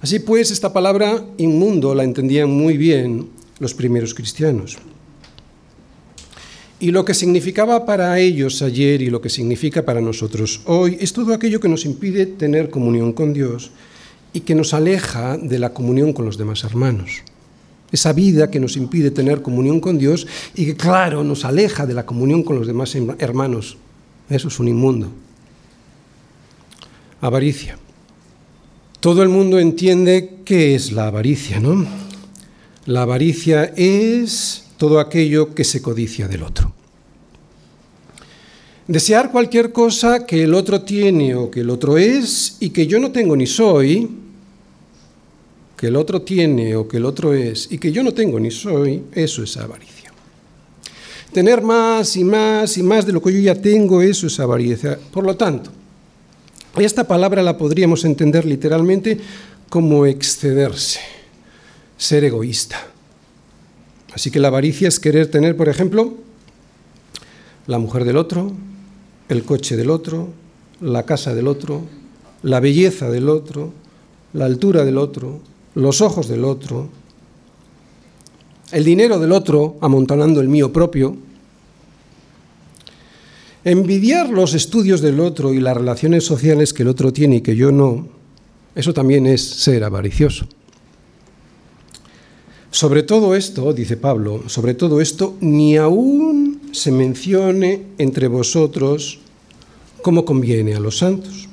[0.00, 3.28] Así pues, esta palabra inmundo la entendían muy bien
[3.60, 4.78] los primeros cristianos.
[6.80, 11.12] Y lo que significaba para ellos ayer y lo que significa para nosotros hoy es
[11.12, 13.70] todo aquello que nos impide tener comunión con Dios
[14.32, 17.22] y que nos aleja de la comunión con los demás hermanos
[17.90, 21.94] esa vida que nos impide tener comunión con Dios y que, claro, nos aleja de
[21.94, 23.76] la comunión con los demás hermanos.
[24.28, 25.08] Eso es un inmundo.
[27.20, 27.78] Avaricia.
[29.00, 31.86] Todo el mundo entiende qué es la avaricia, ¿no?
[32.84, 36.72] La avaricia es todo aquello que se codicia del otro.
[38.86, 42.98] Desear cualquier cosa que el otro tiene o que el otro es y que yo
[42.98, 44.08] no tengo ni soy,
[45.78, 48.50] que el otro tiene o que el otro es y que yo no tengo ni
[48.50, 50.12] soy, eso es avaricia.
[51.32, 54.98] Tener más y más y más de lo que yo ya tengo, eso es avaricia.
[55.12, 55.70] Por lo tanto,
[56.76, 59.18] esta palabra la podríamos entender literalmente
[59.68, 60.98] como excederse,
[61.96, 62.84] ser egoísta.
[64.12, 66.14] Así que la avaricia es querer tener, por ejemplo,
[67.68, 68.50] la mujer del otro,
[69.28, 70.30] el coche del otro,
[70.80, 71.82] la casa del otro,
[72.42, 73.72] la belleza del otro,
[74.32, 75.40] la altura del otro,
[75.74, 76.88] los ojos del otro,
[78.72, 81.16] el dinero del otro amontonando el mío propio,
[83.64, 87.56] envidiar los estudios del otro y las relaciones sociales que el otro tiene y que
[87.56, 88.08] yo no,
[88.74, 90.46] eso también es ser avaricioso.
[92.70, 99.20] Sobre todo esto, dice Pablo, sobre todo esto, ni aún se mencione entre vosotros
[100.02, 101.47] como conviene a los santos.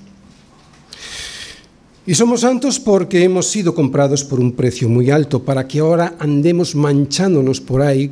[2.08, 6.14] Y somos santos porque hemos sido comprados por un precio muy alto, para que ahora
[6.20, 8.12] andemos manchándonos por ahí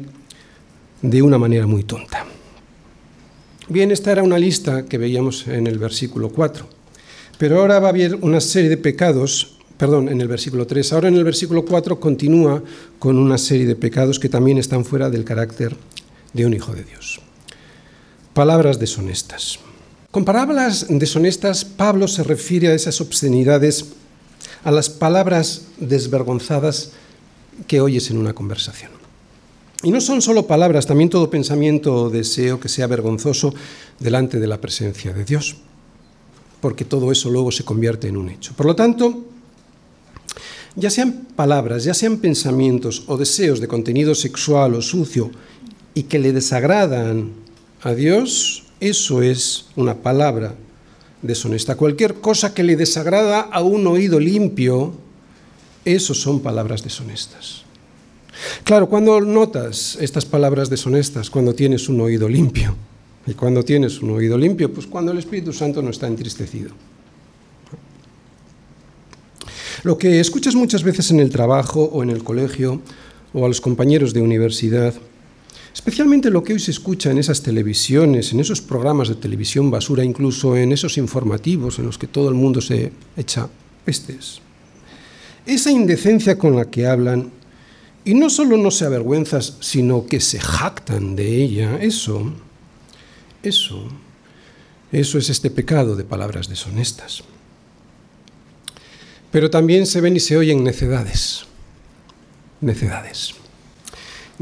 [1.04, 2.26] de una manera muy tonta.
[3.70, 6.66] Bien, esta era una lista que veíamos en el versículo 4,
[7.38, 11.10] pero ahora va a haber una serie de pecados, perdón, en el versículo 3, ahora
[11.10, 12.64] en el versículo 4 continúa
[12.98, 15.76] con una serie de pecados que también están fuera del carácter
[16.34, 17.22] de un hijo de Dios.
[18.34, 19.60] Palabras deshonestas.
[20.14, 23.94] Con palabras deshonestas, Pablo se refiere a esas obscenidades,
[24.64, 26.92] a las palabras desvergonzadas
[27.66, 28.92] que oyes en una conversación.
[29.82, 33.56] Y no son solo palabras, también todo pensamiento o deseo que sea vergonzoso
[33.98, 35.56] delante de la presencia de Dios,
[36.62, 38.54] porque todo eso luego se convierte en un hecho.
[38.54, 39.26] Por lo tanto,
[40.76, 45.32] ya sean palabras, ya sean pensamientos o deseos de contenido sexual o sucio
[45.96, 47.32] y que le desagradan
[47.82, 50.56] a Dios, eso es una palabra
[51.22, 51.76] deshonesta.
[51.76, 54.94] Cualquier cosa que le desagrada a un oído limpio,
[55.86, 57.64] eso son palabras deshonestas.
[58.64, 62.76] Claro, cuando notas estas palabras deshonestas, cuando tienes un oído limpio.
[63.26, 66.72] Y cuando tienes un oído limpio, pues cuando el Espíritu Santo no está entristecido.
[69.84, 72.82] Lo que escuchas muchas veces en el trabajo o en el colegio
[73.34, 74.94] o a los compañeros de universidad
[75.74, 80.04] Especialmente lo que hoy se escucha en esas televisiones, en esos programas de televisión basura,
[80.04, 83.50] incluso en esos informativos en los que todo el mundo se echa
[83.84, 84.40] pestes.
[85.48, 87.32] Esa indecencia con la que hablan,
[88.06, 92.32] y no solo no se avergüenzan, sino que se jactan de ella, eso,
[93.42, 93.88] eso,
[94.92, 97.24] eso es este pecado de palabras deshonestas.
[99.32, 101.46] Pero también se ven y se oyen necedades,
[102.62, 103.34] necedades.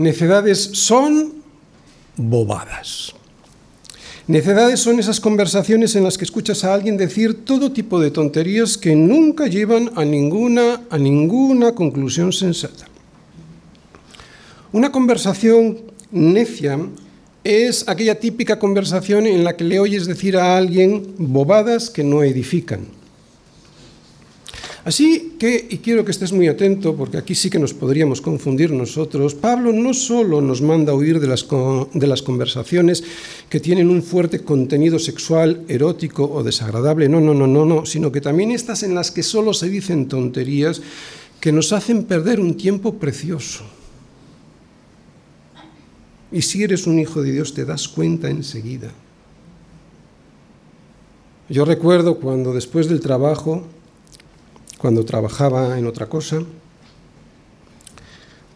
[0.01, 1.43] Necedades son
[2.17, 3.13] bobadas.
[4.25, 8.79] Necedades son esas conversaciones en las que escuchas a alguien decir todo tipo de tonterías
[8.79, 12.87] que nunca llevan a ninguna, a ninguna conclusión sensata.
[14.71, 15.77] Una conversación
[16.09, 16.79] necia
[17.43, 22.23] es aquella típica conversación en la que le oyes decir a alguien bobadas que no
[22.23, 23.00] edifican
[24.83, 28.71] Así que, y quiero que estés muy atento, porque aquí sí que nos podríamos confundir
[28.71, 31.45] nosotros, Pablo no solo nos manda huir de las,
[31.93, 33.03] de las conversaciones
[33.47, 38.11] que tienen un fuerte contenido sexual, erótico o desagradable, no, no, no, no, no, sino
[38.11, 40.81] que también estas en las que solo se dicen tonterías
[41.39, 43.63] que nos hacen perder un tiempo precioso.
[46.31, 48.91] Y si eres un hijo de Dios te das cuenta enseguida.
[51.49, 53.67] Yo recuerdo cuando después del trabajo
[54.81, 56.41] cuando trabajaba en otra cosa,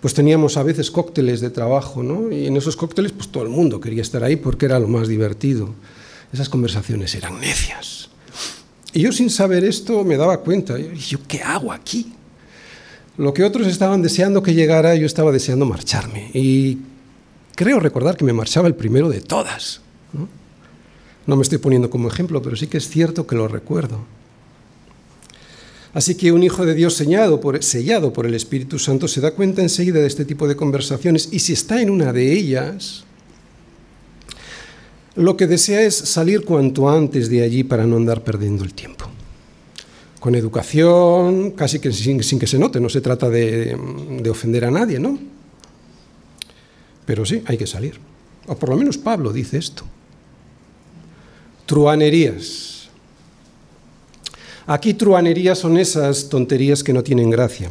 [0.01, 2.31] pues teníamos a veces cócteles de trabajo, ¿no?
[2.31, 5.07] Y en esos cócteles, pues todo el mundo quería estar ahí porque era lo más
[5.07, 5.69] divertido.
[6.33, 8.09] Esas conversaciones eran necias.
[8.91, 12.15] Y yo sin saber esto me daba cuenta, yo, ¿qué hago aquí?
[13.17, 16.31] Lo que otros estaban deseando que llegara, yo estaba deseando marcharme.
[16.33, 16.79] Y
[17.53, 19.81] creo recordar que me marchaba el primero de todas.
[20.11, 20.27] ¿no?
[21.27, 23.99] no me estoy poniendo como ejemplo, pero sí que es cierto que lo recuerdo.
[25.95, 30.01] Así que un hijo de Dios sellado por, el Espíritu Santo se da cuenta enseguida
[30.01, 33.05] de este tipo de conversaciones y si está en una de ellas,
[35.15, 39.05] lo que desea es salir cuanto antes de allí para no andar perdiendo el tiempo.
[40.19, 43.77] Con educación, casi que sin, que se note, no se trata de,
[44.21, 45.17] de ofender a nadie, ¿no?
[47.05, 48.01] Pero sí, hay que salir.
[48.47, 49.85] O por lo menos Pablo dice esto.
[51.65, 52.74] Truanerías
[54.67, 57.69] Aquí truanerías son esas tonterías que no tienen gracia.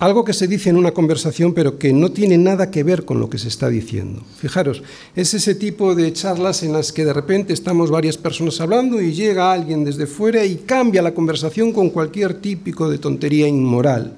[0.00, 3.20] Algo que se dice en una conversación pero que no tiene nada que ver con
[3.20, 4.22] lo que se está diciendo.
[4.36, 4.82] Fijaros,
[5.16, 9.14] es ese tipo de charlas en las que de repente estamos varias personas hablando y
[9.14, 14.14] llega alguien desde fuera y cambia la conversación con cualquier típico de tontería inmoral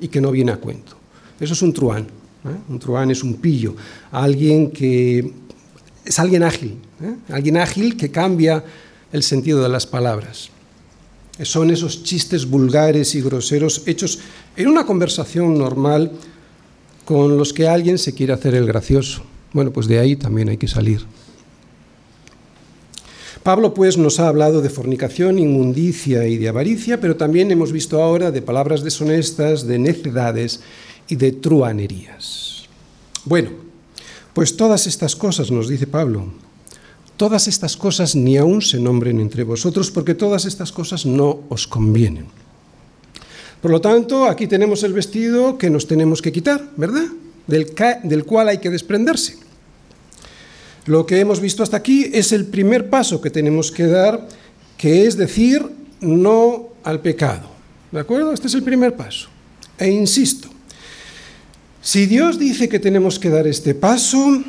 [0.00, 0.96] y que no viene a cuento.
[1.40, 2.02] Eso es un truán.
[2.02, 2.58] ¿eh?
[2.68, 3.74] Un truán es un pillo,
[4.10, 5.32] alguien que
[6.04, 7.32] es alguien ágil, ¿eh?
[7.32, 8.62] alguien ágil que cambia
[9.12, 10.50] el sentido de las palabras
[11.42, 14.18] son esos chistes vulgares y groseros hechos
[14.56, 16.12] en una conversación normal
[17.04, 19.22] con los que alguien se quiere hacer el gracioso.
[19.52, 21.00] Bueno, pues de ahí también hay que salir.
[23.42, 28.02] Pablo pues nos ha hablado de fornicación, inmundicia y de avaricia, pero también hemos visto
[28.02, 30.60] ahora de palabras deshonestas, de necedades
[31.08, 32.64] y de truanerías.
[33.24, 33.50] Bueno,
[34.34, 36.26] pues todas estas cosas, nos dice Pablo,
[37.18, 41.66] todas estas cosas ni aún se nombren entre vosotros, porque todas estas cosas no os
[41.66, 42.26] convienen.
[43.60, 47.06] Por lo tanto, aquí tenemos el vestido que nos tenemos que quitar, ¿verdad?
[47.48, 49.36] Del, del, cual hay que desprenderse.
[50.86, 54.28] Lo que hemos visto hasta aquí es el primer paso que tenemos que dar,
[54.78, 55.66] que es decir
[56.00, 57.50] no al pecado.
[57.90, 58.32] ¿De acuerdo?
[58.32, 59.28] Este es el primer paso.
[59.76, 60.48] E insisto,
[61.82, 64.42] si Dios dice que tenemos que dar este paso,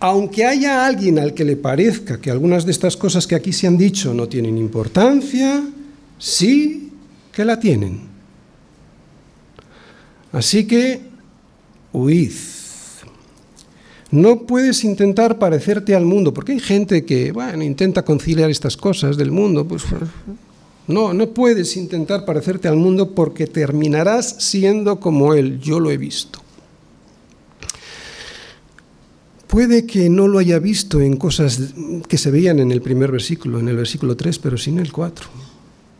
[0.00, 3.66] aunque haya alguien al que le parezca que algunas de estas cosas que aquí se
[3.66, 5.64] han dicho no tienen importancia,
[6.18, 6.92] sí
[7.32, 8.00] que la tienen.
[10.32, 11.00] Así que,
[11.92, 12.32] huid.
[14.10, 19.16] No puedes intentar parecerte al mundo, porque hay gente que, bueno, intenta conciliar estas cosas
[19.16, 19.84] del mundo, pues
[20.86, 25.98] no, no puedes intentar parecerte al mundo porque terminarás siendo como él, yo lo he
[25.98, 26.40] visto.
[29.48, 31.72] Puede que no lo haya visto en cosas
[32.06, 34.92] que se veían en el primer versículo, en el versículo 3, pero sí en el
[34.92, 35.26] 4.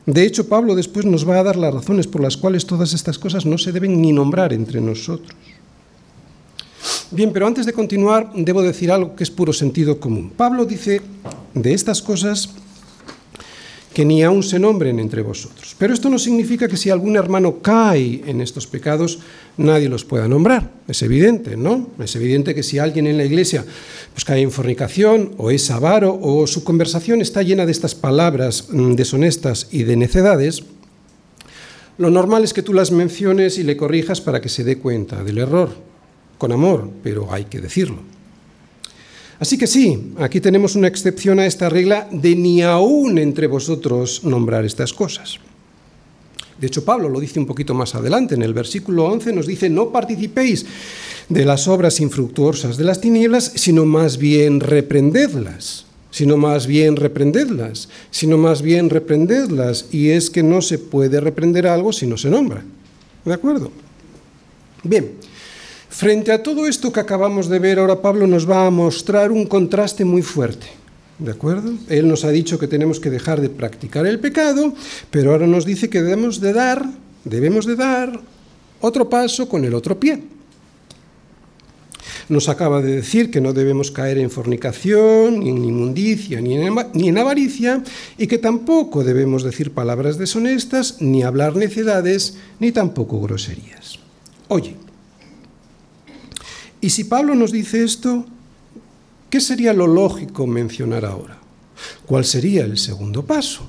[0.05, 3.19] De hecho, Pablo después nos va a dar las razones por las cuales todas estas
[3.19, 5.35] cosas no se deben ni nombrar entre nosotros.
[7.11, 10.31] Bien, pero antes de continuar, debo decir algo que es puro sentido común.
[10.37, 11.01] Pablo dice
[11.55, 12.51] de estas cosas
[13.93, 15.75] que ni aún se nombren entre vosotros.
[15.79, 19.19] Pero esto no significa que si algún hermano cae en estos pecados,
[19.57, 20.71] nadie los pueda nombrar.
[20.87, 21.89] Es evidente, ¿no?
[21.99, 23.65] Es evidente que si alguien en la iglesia
[24.13, 28.69] pues, cae en fornicación, o es avaro, o su conversación está llena de estas palabras
[28.71, 30.65] mm, deshonestas y de necedades,
[31.97, 35.25] lo normal es que tú las menciones y le corrijas para que se dé cuenta
[35.25, 35.71] del error,
[36.39, 38.18] con amor, pero hay que decirlo.
[39.41, 44.25] Así que sí, aquí tenemos una excepción a esta regla de ni aún entre vosotros
[44.25, 45.39] nombrar estas cosas.
[46.61, 49.71] De hecho, Pablo lo dice un poquito más adelante, en el versículo 11 nos dice,
[49.71, 50.67] no participéis
[51.29, 57.89] de las obras infructuosas de las tinieblas, sino más bien reprendedlas, sino más bien reprendedlas,
[58.11, 59.87] sino más bien reprendedlas.
[59.93, 62.65] Y es que no se puede reprender algo si no se nombra.
[63.25, 63.71] ¿De acuerdo?
[64.83, 65.13] Bien,
[65.89, 69.47] frente a todo esto que acabamos de ver, ahora Pablo nos va a mostrar un
[69.47, 70.67] contraste muy fuerte.
[71.19, 71.73] ¿De acuerdo?
[71.89, 74.73] Él nos ha dicho que tenemos que dejar de practicar el pecado,
[75.11, 76.87] pero ahora nos dice que debemos de dar,
[77.25, 78.21] debemos de dar
[78.81, 80.23] otro paso con el otro pie.
[82.29, 86.55] Nos acaba de decir que no debemos caer en fornicación, ni en inmundicia, ni
[87.09, 87.83] en, avaricia,
[88.19, 93.99] y que tampoco debemos decir palabras deshonestas, ni hablar necedades, ni tampoco groserías.
[94.49, 94.77] Oye,
[96.81, 98.25] y si Pablo nos dice esto,
[99.31, 101.39] ¿qué sería lo lógico mencionar ahora?
[102.07, 103.69] ¿Cuál sería el segundo paso?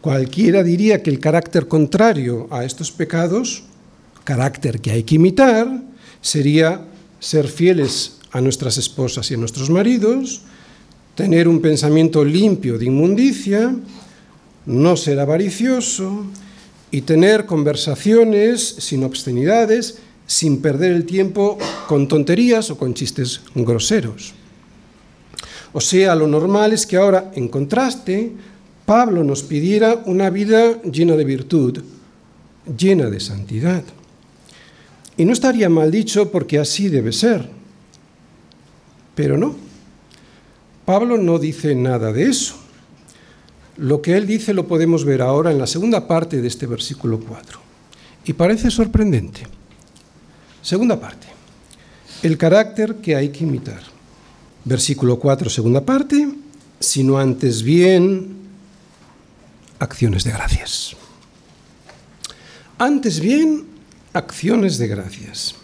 [0.00, 3.64] Cualquiera diría que el carácter contrario a estos pecados,
[4.24, 5.82] carácter que hay que imitar,
[6.20, 6.84] sería
[7.18, 10.42] ser fieles a nuestras esposas y a nuestros maridos,
[11.14, 13.74] tener un pensamiento limpio de inmundicia,
[14.66, 16.26] no ser avaricioso
[16.90, 24.34] y tener conversaciones sin obscenidades, sin perder el tiempo con tonterías o con chistes groseros.
[25.72, 28.32] O sea, lo normal es que ahora, en contraste,
[28.84, 31.82] Pablo nos pidiera una vida llena de virtud,
[32.76, 33.82] llena de santidad.
[35.16, 37.48] Y no estaría mal dicho porque así debe ser.
[39.14, 39.56] Pero no.
[40.84, 42.54] Pablo no dice nada de eso.
[43.76, 47.20] Lo que él dice lo podemos ver ahora en la segunda parte de este versículo
[47.20, 47.60] 4.
[48.24, 49.42] Y parece sorprendente.
[50.66, 51.28] Segunda parte.
[52.24, 53.82] El carácter que hay que imitar.
[54.64, 56.28] Versículo 4, segunda parte.
[56.80, 58.34] Sino antes bien
[59.78, 60.96] acciones de gracias.
[62.78, 63.64] Antes bien
[64.12, 65.54] acciones de gracias.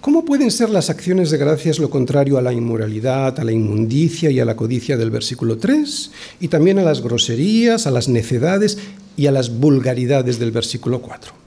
[0.00, 4.30] ¿Cómo pueden ser las acciones de gracias lo contrario a la inmoralidad, a la inmundicia
[4.30, 6.12] y a la codicia del versículo 3?
[6.38, 8.78] Y también a las groserías, a las necedades
[9.16, 11.41] y a las vulgaridades del versículo 4.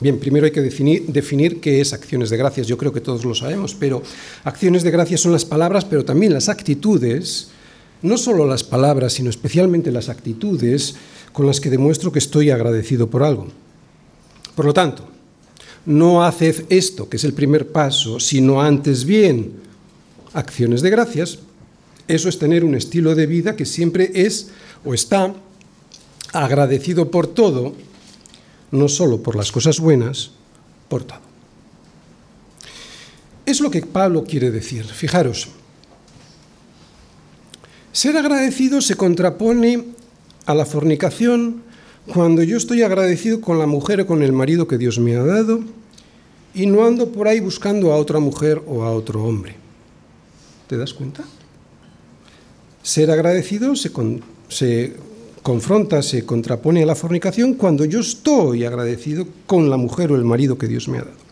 [0.00, 2.68] Bien, primero hay que definir, qué es acciones de gracias.
[2.68, 4.00] Yo creo que todos lo sabemos, pero
[4.44, 7.48] acciones de gracias son las palabras, pero también las actitudes,
[8.02, 10.94] no solo las palabras, sino especialmente las actitudes
[11.32, 13.48] con las que demuestro que estoy agradecido por algo.
[14.54, 15.04] Por lo tanto,
[15.84, 19.52] no haced esto, que es el primer paso, sino antes bien
[20.32, 21.40] acciones de gracias.
[22.06, 24.50] Eso es tener un estilo de vida que siempre es
[24.84, 25.34] o está
[26.32, 27.74] agradecido por todo
[28.70, 30.32] no solo por las cosas buenas,
[30.88, 31.20] por todo.
[33.46, 34.84] Es lo que Pablo quiere decir.
[34.84, 35.48] Fijaros,
[37.92, 39.84] ser agradecido se contrapone
[40.44, 41.62] a la fornicación
[42.06, 45.22] cuando yo estoy agradecido con la mujer o con el marido que Dios me ha
[45.22, 45.60] dado
[46.54, 49.56] y no ando por ahí buscando a otra mujer o a otro hombre.
[50.66, 51.24] ¿Te das cuenta?
[52.82, 53.90] Ser agradecido se,
[54.48, 54.96] se
[55.42, 60.24] confronta, se contrapone a la fornicación cuando yo estoy agradecido con la mujer o el
[60.24, 61.28] marido que Dios me ha dado.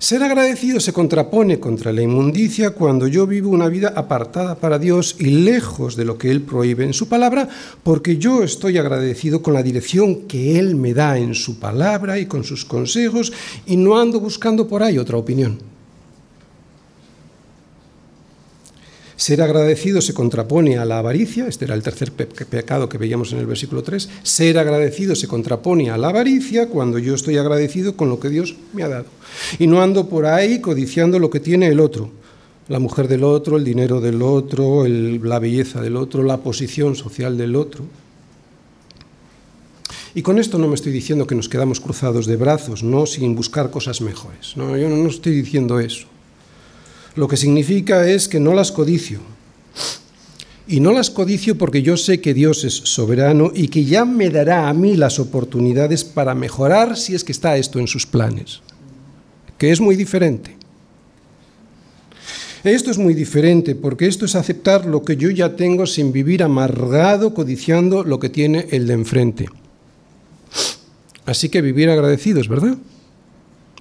[0.00, 5.16] Ser agradecido se contrapone contra la inmundicia cuando yo vivo una vida apartada para Dios
[5.18, 7.48] y lejos de lo que Él prohíbe en su palabra,
[7.82, 12.26] porque yo estoy agradecido con la dirección que Él me da en su palabra y
[12.26, 13.32] con sus consejos
[13.66, 15.67] y no ando buscando por ahí otra opinión.
[19.18, 23.40] Ser agradecido se contrapone a la avaricia, este era el tercer pecado que veíamos en
[23.40, 24.08] el versículo 3.
[24.22, 28.54] Ser agradecido se contrapone a la avaricia cuando yo estoy agradecido con lo que Dios
[28.72, 29.06] me ha dado.
[29.58, 32.12] Y no ando por ahí codiciando lo que tiene el otro,
[32.68, 37.36] la mujer del otro, el dinero del otro, la belleza del otro, la posición social
[37.36, 37.86] del otro.
[40.14, 43.34] Y con esto no me estoy diciendo que nos quedamos cruzados de brazos, no sin
[43.34, 44.56] buscar cosas mejores.
[44.56, 46.06] No, yo no estoy diciendo eso
[47.18, 49.18] lo que significa es que no las codicio.
[50.68, 54.30] Y no las codicio porque yo sé que Dios es soberano y que ya me
[54.30, 58.60] dará a mí las oportunidades para mejorar si es que está esto en sus planes,
[59.58, 60.56] que es muy diferente.
[62.62, 66.44] Esto es muy diferente porque esto es aceptar lo que yo ya tengo sin vivir
[66.44, 69.48] amargado codiciando lo que tiene el de enfrente.
[71.26, 72.78] Así que vivir agradecidos, ¿verdad?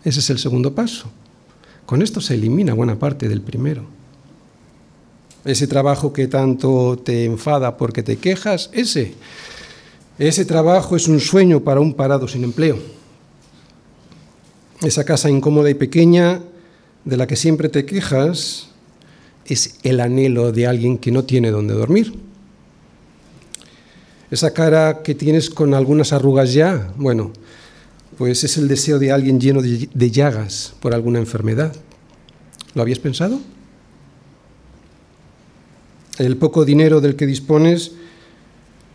[0.04, 1.12] Ese es el segundo paso.
[1.88, 3.86] Con esto se elimina buena parte del primero.
[5.46, 9.14] Ese trabajo que tanto te enfada porque te quejas, ese,
[10.20, 12.78] ese trabajo es un sueño para un parado sin empleo.
[14.82, 16.42] Esa casa incómoda y pequeña
[17.06, 18.68] de la que siempre te quejas
[19.46, 22.14] es el anhelo de alguien que no tiene donde dormir.
[24.30, 27.32] Esa cara que tienes con algunas arrugas ya, bueno,
[28.18, 31.76] pues es el deseo de alguien lleno de, llagas por alguna enfermedad.
[32.74, 33.40] ¿Lo habías pensado?
[36.18, 37.92] El poco dinero del que dispones,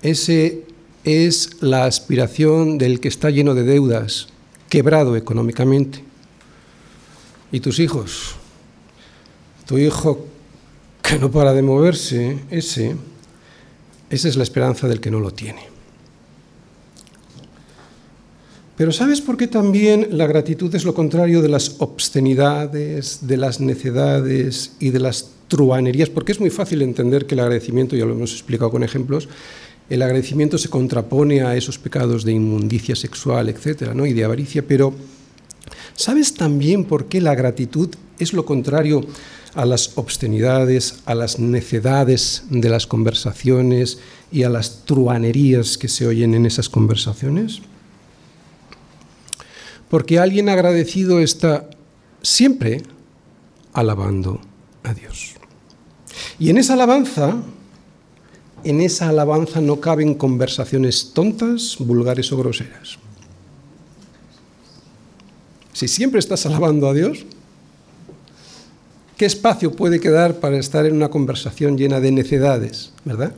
[0.03, 0.65] ese
[1.05, 4.27] es la aspiración del que está lleno de deudas,
[4.69, 6.03] quebrado económicamente.
[7.53, 8.35] ¿Y tus hijos?
[9.67, 10.27] Tu hijo
[11.01, 12.97] que no para de moverse, ese,
[14.11, 15.72] esa es la esperanza del que no lo tiene.
[18.83, 23.61] Pero ¿sabes por qué también la gratitud es lo contrario de las obscenidades, de las
[23.61, 26.11] necedades y de las truanerías?
[26.11, 29.29] Porque es muy fácil entender que el agradecimiento, ya lo hemos explicado con ejemplos,
[29.89, 34.05] el agradecimiento se contrapone a esos pecados de inmundicia sexual, etcétera, ¿no?
[34.05, 34.93] y de avaricia, pero
[35.95, 39.07] ¿sabes también por qué la gratitud es lo contrario
[39.55, 44.01] a las obscenidades, a las necedades de las conversaciones
[44.33, 47.63] y a las truanerías que se oyen en esas conversaciones?
[49.93, 51.69] Porque alguien agradecido está
[52.23, 52.81] siempre
[53.75, 54.41] alabando
[54.85, 55.35] a Dios.
[56.39, 57.37] Y en esa alabanza,
[58.65, 62.97] en esa alabanza no caben conversaciones tontas, vulgares o groseras.
[65.75, 67.27] Si siempre estás alabando a Dios,
[69.19, 73.35] ¿qué espacio puede quedar para estar en una conversación llena de necedades, verdad?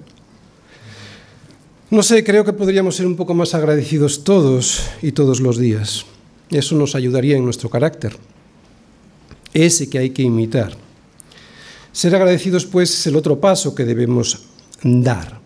[1.91, 6.07] No sé, creo que podríamos ser un poco más agradecidos todos y todos los días.
[6.51, 8.17] Eso nos ayudaría en nuestro carácter,
[9.53, 10.77] ese que hay que imitar.
[11.93, 14.47] Ser agradecidos, pues, es el otro paso que debemos
[14.83, 15.41] dar.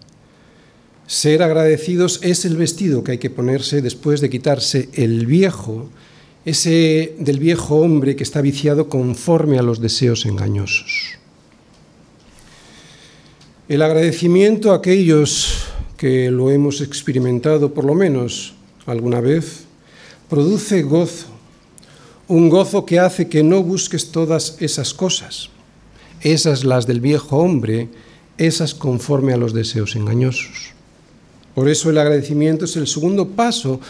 [1.06, 5.88] Ser agradecidos es el vestido que hay que ponerse después de quitarse el viejo,
[6.44, 11.18] ese del viejo hombre que está viciado conforme a los deseos engañosos.
[13.68, 15.68] El agradecimiento a aquellos
[15.98, 18.54] que lo hemos experimentado por lo menos
[18.86, 19.67] alguna vez,
[20.28, 21.26] produce gozo,
[22.28, 25.48] un gozo que hace que no busques todas esas cosas,
[26.20, 27.88] esas las del viejo hombre,
[28.36, 30.72] esas conforme a los deseos engañosos.
[31.54, 33.80] Por eso el agradecimiento es el segundo paso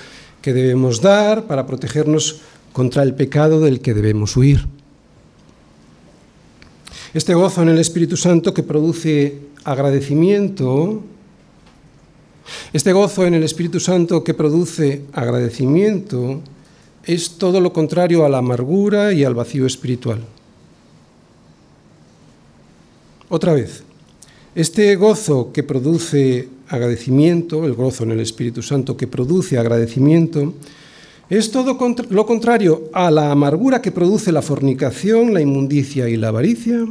[0.41, 2.41] que debemos dar para protegernos
[2.73, 4.67] contra el pecado del que debemos huir.
[7.13, 11.03] Este gozo en el Espíritu Santo que produce agradecimiento,
[12.73, 16.41] este gozo en el Espíritu Santo que produce agradecimiento,
[17.05, 20.21] es todo lo contrario a la amargura y al vacío espiritual.
[23.31, 23.83] Otra vez,
[24.55, 30.55] este gozo que produce agradecimiento, el gozo en el Espíritu Santo que produce agradecimiento,
[31.31, 31.79] es todo
[32.09, 36.87] lo contrario a la amargura que produce la fornicación, la inmundicia y la avaricia,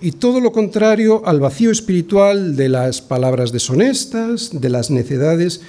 [0.00, 5.60] y todo lo contrario al vacío espiritual de las palabras deshonestas, de las necedades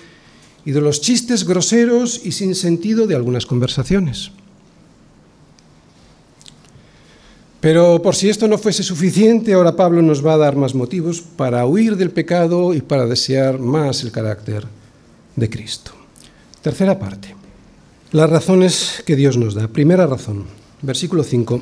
[0.65, 4.31] y de los chistes groseros y sin sentido de algunas conversaciones.
[7.61, 11.21] Pero por si esto no fuese suficiente, ahora Pablo nos va a dar más motivos
[11.21, 14.65] para huir del pecado y para desear más el carácter
[15.35, 15.91] de Cristo.
[16.63, 17.35] Tercera parte.
[18.11, 19.67] Las razones que Dios nos da.
[19.67, 20.45] Primera razón,
[20.81, 21.61] versículo 5.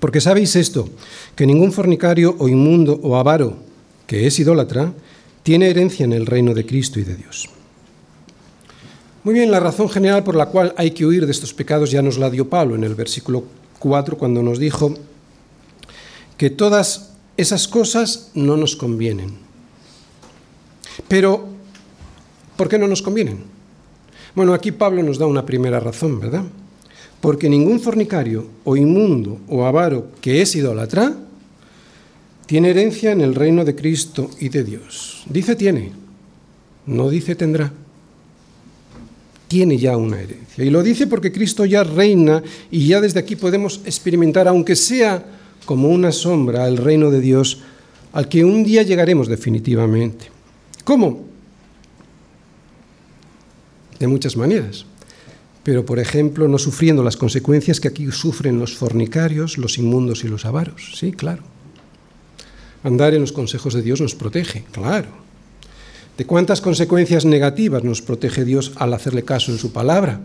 [0.00, 0.88] Porque sabéis esto,
[1.36, 3.56] que ningún fornicario o inmundo o avaro,
[4.06, 4.92] que es idólatra,
[5.42, 7.48] tiene herencia en el reino de Cristo y de Dios.
[9.24, 12.02] Muy bien, la razón general por la cual hay que huir de estos pecados ya
[12.02, 13.44] nos la dio Pablo en el versículo
[13.78, 14.94] 4 cuando nos dijo
[16.36, 19.34] que todas esas cosas no nos convienen.
[21.06, 21.46] Pero,
[22.56, 23.44] ¿por qué no nos convienen?
[24.34, 26.44] Bueno, aquí Pablo nos da una primera razón, ¿verdad?
[27.22, 31.14] Porque ningún fornicario o inmundo o avaro que es idólatra
[32.46, 35.22] tiene herencia en el reino de Cristo y de Dios.
[35.30, 35.92] Dice tiene,
[36.84, 37.72] no dice tendrá.
[39.46, 40.64] Tiene ya una herencia.
[40.64, 42.42] Y lo dice porque Cristo ya reina
[42.72, 45.24] y ya desde aquí podemos experimentar, aunque sea
[45.64, 47.60] como una sombra, el reino de Dios
[48.12, 50.26] al que un día llegaremos definitivamente.
[50.82, 51.24] ¿Cómo?
[54.00, 54.86] De muchas maneras
[55.62, 60.28] pero por ejemplo no sufriendo las consecuencias que aquí sufren los fornicarios, los inmundos y
[60.28, 60.92] los avaros.
[60.96, 61.42] Sí, claro.
[62.82, 65.08] Andar en los consejos de Dios nos protege, claro.
[66.18, 70.20] ¿De cuántas consecuencias negativas nos protege Dios al hacerle caso en su palabra?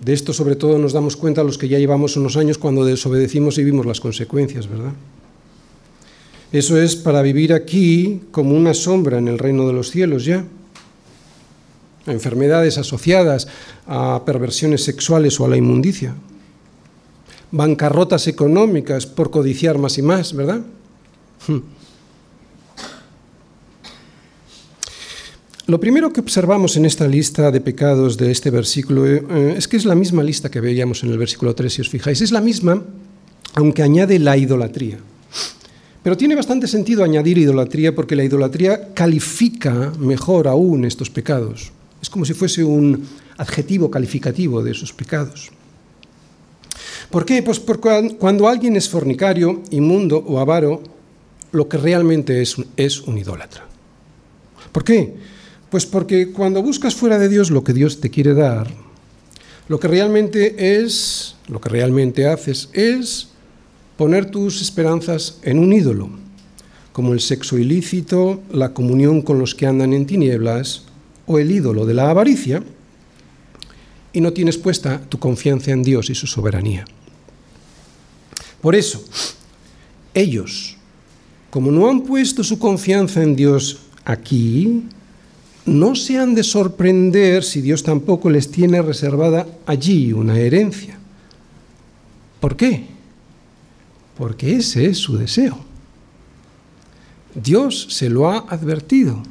[0.00, 3.58] De esto sobre todo nos damos cuenta los que ya llevamos unos años cuando desobedecimos
[3.58, 4.92] y vimos las consecuencias, ¿verdad?
[6.52, 10.44] Eso es para vivir aquí como una sombra en el reino de los cielos ya
[12.06, 13.48] enfermedades asociadas
[13.86, 16.14] a perversiones sexuales o a la inmundicia.
[17.52, 20.60] bancarrotas económicas por codiciar más y más, ¿verdad?
[21.46, 21.60] Hmm.
[25.66, 29.76] Lo primero que observamos en esta lista de pecados de este versículo eh, es que
[29.76, 32.20] es la misma lista que veíamos en el versículo 3, si os fijáis.
[32.20, 32.84] Es la misma,
[33.54, 34.98] aunque añade la idolatría.
[36.04, 41.72] Pero tiene bastante sentido añadir idolatría porque la idolatría califica mejor aún estos pecados.
[42.06, 43.02] Es como si fuese un
[43.36, 45.50] adjetivo calificativo de esos pecados.
[47.10, 47.42] ¿Por qué?
[47.42, 50.84] Pues porque cuando alguien es fornicario, inmundo o avaro,
[51.50, 53.66] lo que realmente es, es un idólatra.
[54.70, 55.16] ¿Por qué?
[55.68, 58.72] Pues porque cuando buscas fuera de Dios lo que Dios te quiere dar,
[59.66, 63.30] lo que realmente es, lo que realmente haces es
[63.96, 66.08] poner tus esperanzas en un ídolo,
[66.92, 70.85] como el sexo ilícito, la comunión con los que andan en tinieblas
[71.26, 72.62] o el ídolo de la avaricia,
[74.12, 76.84] y no tienes puesta tu confianza en Dios y su soberanía.
[78.62, 79.04] Por eso,
[80.14, 80.76] ellos,
[81.50, 84.84] como no han puesto su confianza en Dios aquí,
[85.66, 90.98] no se han de sorprender si Dios tampoco les tiene reservada allí una herencia.
[92.40, 92.86] ¿Por qué?
[94.16, 95.58] Porque ese es su deseo.
[97.34, 99.22] Dios se lo ha advertido.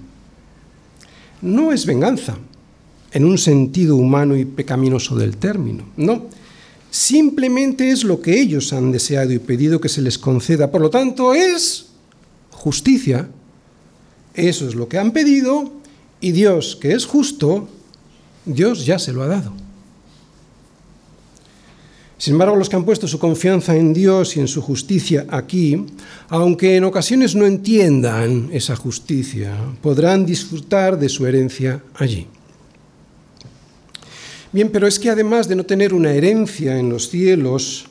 [1.42, 2.38] No es venganza,
[3.12, 5.86] en un sentido humano y pecaminoso del término.
[5.98, 6.26] No,
[6.90, 10.72] simplemente es lo que ellos han deseado y pedido que se les conceda.
[10.72, 11.88] Por lo tanto, es
[12.52, 13.30] justicia.
[14.34, 15.72] Eso es lo que han pedido
[16.20, 17.70] y Dios, que es justo,
[18.46, 19.54] Dios ya se lo ha dado.
[22.18, 25.86] Sin embargo, los que han puesto su confianza en Dios y en su justicia aquí,
[26.30, 32.28] aunque en ocasiones no entiendan esa justicia, podrán disfrutar de su herencia allí.
[34.54, 37.88] Bien, pero es que además de no tener una herencia en los cielos,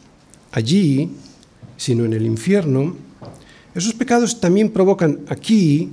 [0.53, 1.11] allí,
[1.77, 2.97] sino en el infierno,
[3.75, 5.91] esos pecados también provocan aquí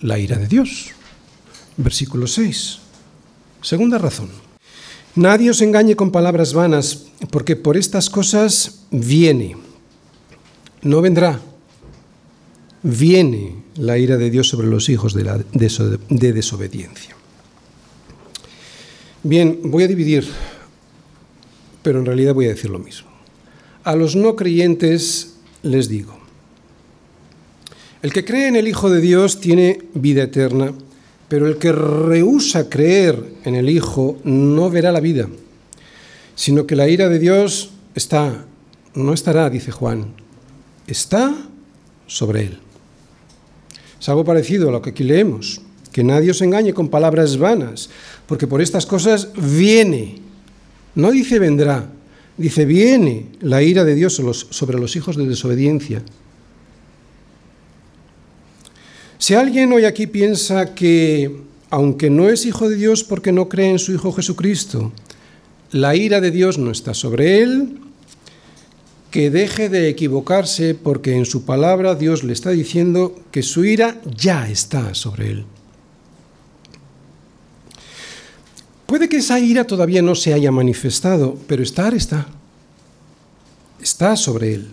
[0.00, 0.92] la ira de Dios.
[1.76, 2.78] Versículo 6.
[3.60, 4.43] Segunda razón.
[5.14, 9.54] Nadie os engañe con palabras vanas, porque por estas cosas viene,
[10.82, 11.38] no vendrá,
[12.82, 17.16] viene la ira de Dios sobre los hijos de, desobediencia.
[19.22, 20.26] Bien, voy a dividir,
[21.82, 23.08] pero en realidad voy a decir lo mismo.
[23.84, 26.18] A los no creyentes les digo,
[28.02, 30.74] el que cree en el Hijo de Dios tiene vida eterna,
[31.28, 35.28] pero el que rehúsa creer en el Hijo no verá la vida,
[36.34, 38.44] sino que la ira de Dios está,
[38.94, 40.14] no estará, dice Juan,
[40.86, 41.34] está
[42.06, 42.58] sobre él.
[44.00, 45.62] Es algo parecido a lo que aquí leemos,
[45.92, 47.88] que nadie os engañe con palabras vanas,
[48.26, 50.18] porque por estas cosas viene,
[50.94, 51.88] no dice vendrá,
[52.36, 54.20] dice viene la ira de Dios
[54.50, 56.02] sobre los hijos de desobediencia.
[59.24, 61.34] Si alguien hoy aquí piensa que,
[61.70, 64.92] aunque no es hijo de Dios porque no cree en su Hijo Jesucristo,
[65.70, 67.78] la ira de Dios no está sobre él,
[69.10, 73.98] que deje de equivocarse porque en su palabra Dios le está diciendo que su ira
[74.14, 75.46] ya está sobre él.
[78.84, 82.26] Puede que esa ira todavía no se haya manifestado, pero estar está.
[83.80, 84.68] Está sobre él.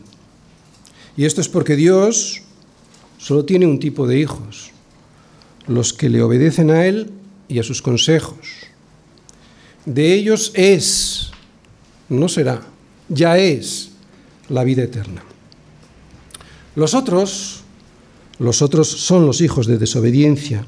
[1.16, 2.44] Y esto es porque Dios
[3.22, 4.72] solo tiene un tipo de hijos,
[5.68, 7.12] los que le obedecen a él
[7.48, 8.40] y a sus consejos.
[9.86, 11.30] De ellos es,
[12.10, 12.62] no será,
[13.10, 13.92] ya es
[14.50, 15.24] la vida eterna.
[16.76, 17.62] Los otros,
[18.40, 20.66] los otros son los hijos de desobediencia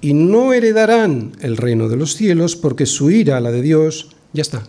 [0.00, 4.42] y no heredarán el reino de los cielos porque su ira, la de Dios, ya
[4.42, 4.64] está.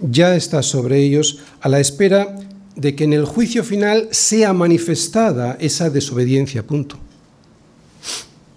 [0.00, 2.34] Ya está sobre ellos a la espera
[2.76, 6.98] de que en el juicio final sea manifestada esa desobediencia, punto.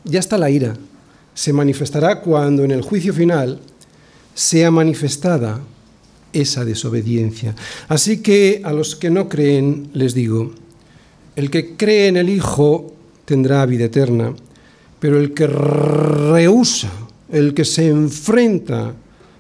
[0.04, 0.76] Ya está la ira.
[1.34, 3.60] Se manifestará cuando en el juicio final
[4.34, 5.62] sea manifestada
[6.32, 7.56] esa desobediencia.
[7.88, 10.54] Así que a los que no creen les digo,
[11.36, 12.94] el que cree en el Hijo
[13.26, 14.34] tendrá vida eterna
[15.06, 16.90] pero el que rehúsa,
[17.32, 18.96] el que se enfrenta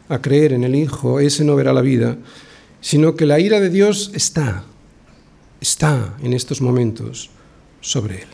[0.09, 2.17] a creer en el Hijo, ese no verá la vida,
[2.85, 4.63] sino que la ira de Dios está,
[5.59, 7.31] está en estos momentos
[7.81, 8.27] sobre él.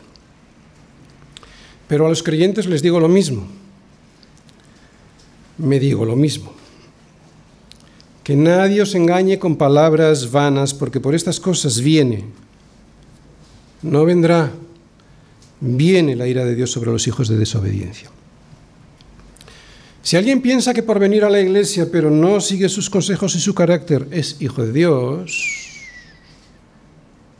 [1.87, 3.47] Pero a los creyentes les digo lo mismo,
[5.57, 6.51] me digo lo mismo,
[8.25, 12.25] que nadie os engañe con palabras vanas, porque por estas cosas viene,
[13.81, 14.51] no vendrá
[15.61, 18.11] viene la ira de Dios sobre los hijos de desobediencia.
[20.03, 23.39] Si alguien piensa que por venir a la iglesia pero no sigue sus consejos y
[23.39, 25.61] su carácter es hijo de Dios,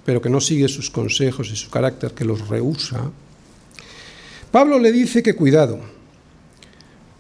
[0.06, 3.12] pero que no sigue sus consejos y su carácter, que los rehúsa,
[4.52, 5.80] Pablo le dice que cuidado.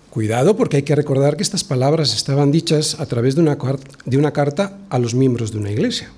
[0.09, 3.57] Cuidado porque hay que recordar que estas palabras estaban dichas a través de una,
[4.05, 6.11] de una carta a los miembros de una iglesia,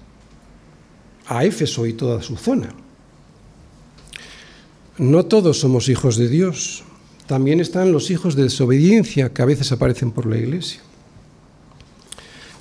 [1.28, 2.74] a Éfeso y toda su zona.
[4.98, 6.84] No todos somos hijos de Dios,
[7.34, 10.82] también están los hijos de desobediencia que a veces aparecen por la iglesia.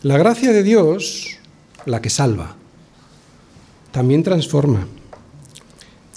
[0.03, 1.37] La gracia de Dios,
[1.85, 2.57] la que salva,
[3.91, 4.89] también transforma.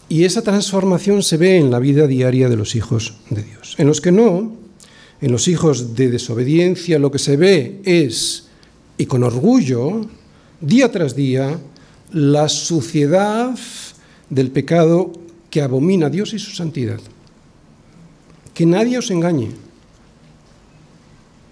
[0.07, 3.75] Y esa transformación se ve en la vida diaria de los hijos de Dios.
[3.77, 4.55] En los que no,
[5.19, 8.47] en los hijos de desobediencia, lo que se ve es,
[8.97, 10.07] y con orgullo,
[10.61, 11.59] día tras día,
[12.13, 13.59] la suciedad
[14.29, 15.11] del pecado
[15.49, 17.01] que abomina a Dios y su santidad.
[18.55, 19.51] Que nadie os engañe.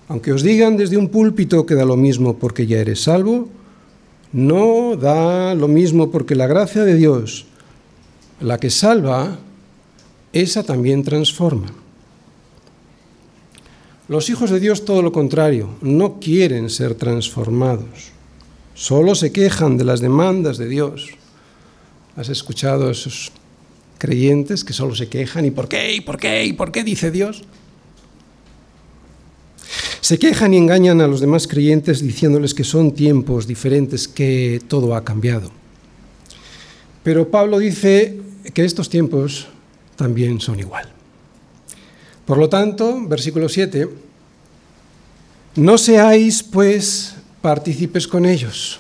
[0.07, 3.51] Aunque os digan desde un púlpito que da lo mismo porque ya eres salvo,
[4.31, 7.45] no da lo mismo porque la gracia de Dios,
[8.39, 9.37] la que salva,
[10.33, 11.67] esa también transforma.
[14.07, 18.11] Los hijos de Dios todo lo contrario, no quieren ser transformados,
[18.73, 21.09] solo se quejan de las demandas de Dios.
[22.15, 23.31] ¿Has escuchado esos
[23.97, 25.45] creyentes que solo se quejan?
[25.45, 25.93] ¿Y por qué?
[25.93, 26.45] ¿Y por qué?
[26.45, 27.43] ¿Y por qué dice Dios?
[30.01, 34.95] Se quejan y engañan a los demás creyentes diciéndoles que son tiempos diferentes, que todo
[34.95, 35.49] ha cambiado.
[37.03, 38.19] Pero Pablo dice
[38.53, 39.47] que estos tiempos
[39.95, 40.89] también son igual.
[42.25, 43.89] Por lo tanto, versículo 7,
[45.55, 48.79] no seáis pues partícipes con ellos.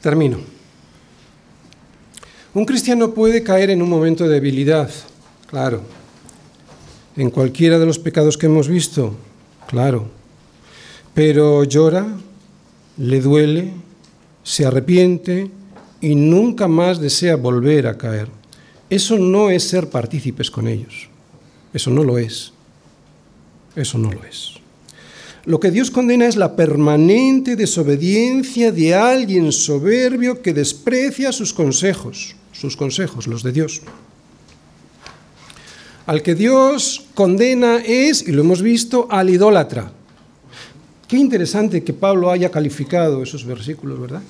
[0.00, 0.55] Termino.
[2.56, 4.88] Un cristiano puede caer en un momento de debilidad,
[5.46, 5.82] claro,
[7.14, 9.14] en cualquiera de los pecados que hemos visto,
[9.66, 10.06] claro,
[11.12, 12.06] pero llora,
[12.96, 13.72] le duele,
[14.42, 15.50] se arrepiente
[16.00, 18.28] y nunca más desea volver a caer.
[18.88, 21.10] Eso no es ser partícipes con ellos.
[21.74, 22.54] Eso no lo es.
[23.74, 24.55] Eso no lo es.
[25.46, 32.34] Lo que Dios condena es la permanente desobediencia de alguien soberbio que desprecia sus consejos,
[32.50, 33.80] sus consejos, los de Dios.
[36.06, 39.92] Al que Dios condena es, y lo hemos visto, al idólatra.
[41.06, 44.22] Qué interesante que Pablo haya calificado esos versículos, ¿verdad?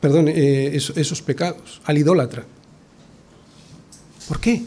[0.00, 2.44] Perdón, eh, esos, pecados, al idólatra.
[4.28, 4.62] ¿Por qué?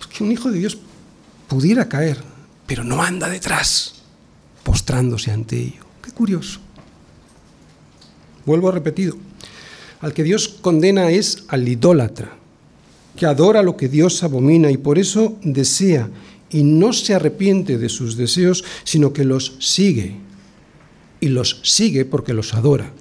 [0.00, 0.78] Porque un hijo de Dios
[1.46, 2.18] pudiera caer,
[2.66, 4.02] pero no anda detrás,
[4.62, 5.84] postrándose ante ello.
[6.02, 6.60] Qué curioso.
[8.44, 9.16] Vuelvo a repetido.
[10.00, 12.36] Al que Dios condena es al idólatra
[13.16, 16.08] que adora lo que Dios abomina y por eso desea
[16.50, 20.16] y no se arrepiente de sus deseos, sino que los sigue.
[21.18, 22.92] Y los sigue porque los adora.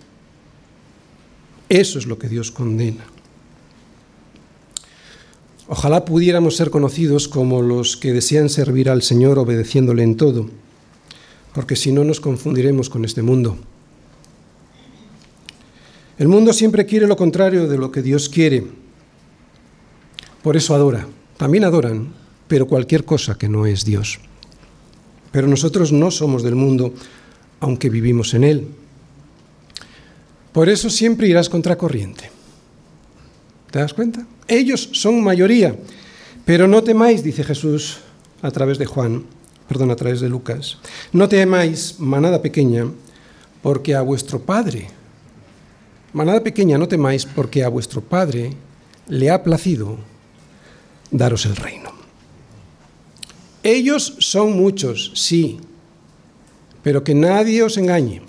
[1.70, 3.06] Eso es lo que Dios condena.
[5.68, 10.48] Ojalá pudiéramos ser conocidos como los que desean servir al Señor obedeciéndole en todo,
[11.54, 13.58] porque si no nos confundiremos con este mundo.
[16.18, 18.86] El mundo siempre quiere lo contrario de lo que Dios quiere
[20.46, 21.08] por eso adora.
[21.38, 22.14] También adoran,
[22.48, 24.20] pero cualquier cosa que no es Dios.
[25.32, 26.94] Pero nosotros no somos del mundo,
[27.60, 28.68] aunque vivimos en él.
[30.54, 32.30] Por eso siempre irás contracorriente.
[33.72, 34.28] ¿Te das cuenta?
[34.48, 35.76] Ellos son mayoría,
[36.46, 37.98] pero no temáis, dice Jesús
[38.42, 39.26] a través de Juan,
[39.68, 40.78] perdón, a través de Lucas,
[41.12, 42.86] no temáis, manada pequeña,
[43.64, 44.88] porque a vuestro Padre,
[46.14, 48.54] manada pequeña, no temáis, porque a vuestro Padre
[49.08, 49.98] le ha placido
[51.10, 51.92] daros el reino.
[53.64, 55.60] Ellos son muchos, sí,
[56.84, 58.22] pero que nadie os engañe.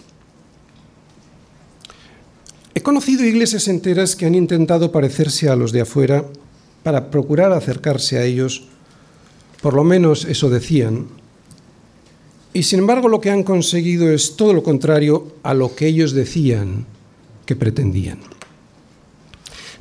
[2.77, 6.27] He conocido iglesias enteras que han intentado parecerse a los de afuera
[6.83, 8.65] para procurar acercarse a ellos,
[9.63, 11.07] por lo menos eso decían,
[12.53, 16.13] y sin embargo lo que han conseguido es todo lo contrario a lo que ellos
[16.13, 16.85] decían
[17.47, 18.19] que pretendían.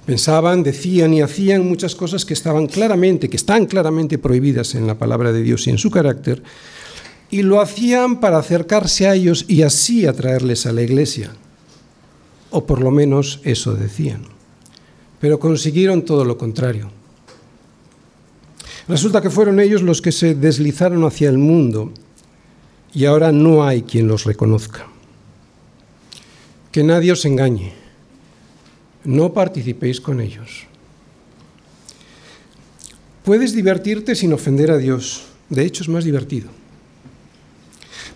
[0.05, 4.97] Pensaban, decían y hacían muchas cosas que estaban claramente, que están claramente prohibidas en la
[4.97, 6.41] palabra de Dios y en su carácter,
[7.29, 11.35] y lo hacían para acercarse a ellos y así atraerles a la iglesia.
[12.55, 14.23] O por lo menos eso decían.
[15.19, 16.87] Pero consiguieron todo lo contrario.
[18.87, 21.91] Resulta que fueron ellos los que se deslizaron hacia el mundo
[22.93, 24.87] y ahora no hay quien los reconozca.
[26.71, 27.85] Que nadie os engañe
[29.05, 30.65] no participéis con ellos.
[33.23, 35.25] Puedes divertirte sin ofender a Dios.
[35.49, 36.49] De hecho, es más divertido.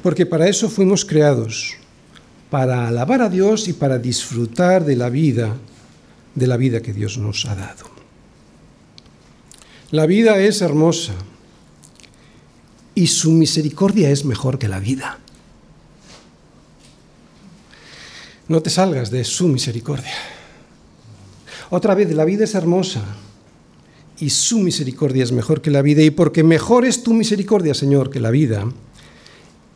[0.01, 1.75] Porque para eso fuimos creados,
[2.49, 5.55] para alabar a Dios y para disfrutar de la vida,
[6.35, 7.85] de la vida que Dios nos ha dado.
[9.91, 11.13] La vida es hermosa
[12.95, 15.19] y su misericordia es mejor que la vida.
[18.47, 20.13] No te salgas de su misericordia.
[21.69, 23.03] Otra vez, la vida es hermosa
[24.19, 26.01] y su misericordia es mejor que la vida.
[26.01, 28.65] Y porque mejor es tu misericordia, Señor, que la vida,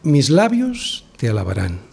[0.01, 1.92] mis labios te alabarán.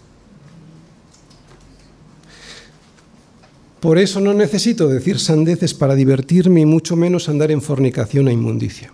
[3.81, 8.33] Por eso no necesito decir sandeces para divertirme y mucho menos andar en fornicación e
[8.33, 8.93] inmundicia.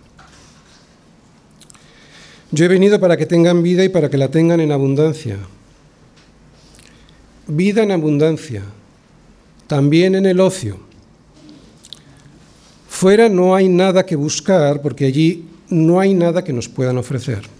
[2.51, 5.37] Yo he venido para que tengan vida y para que la tengan en abundancia.
[7.47, 8.63] Vida en abundancia,
[9.67, 10.79] también en el ocio.
[12.87, 17.56] Fuera no hay nada que buscar porque allí no hay nada que nos puedan ofrecer.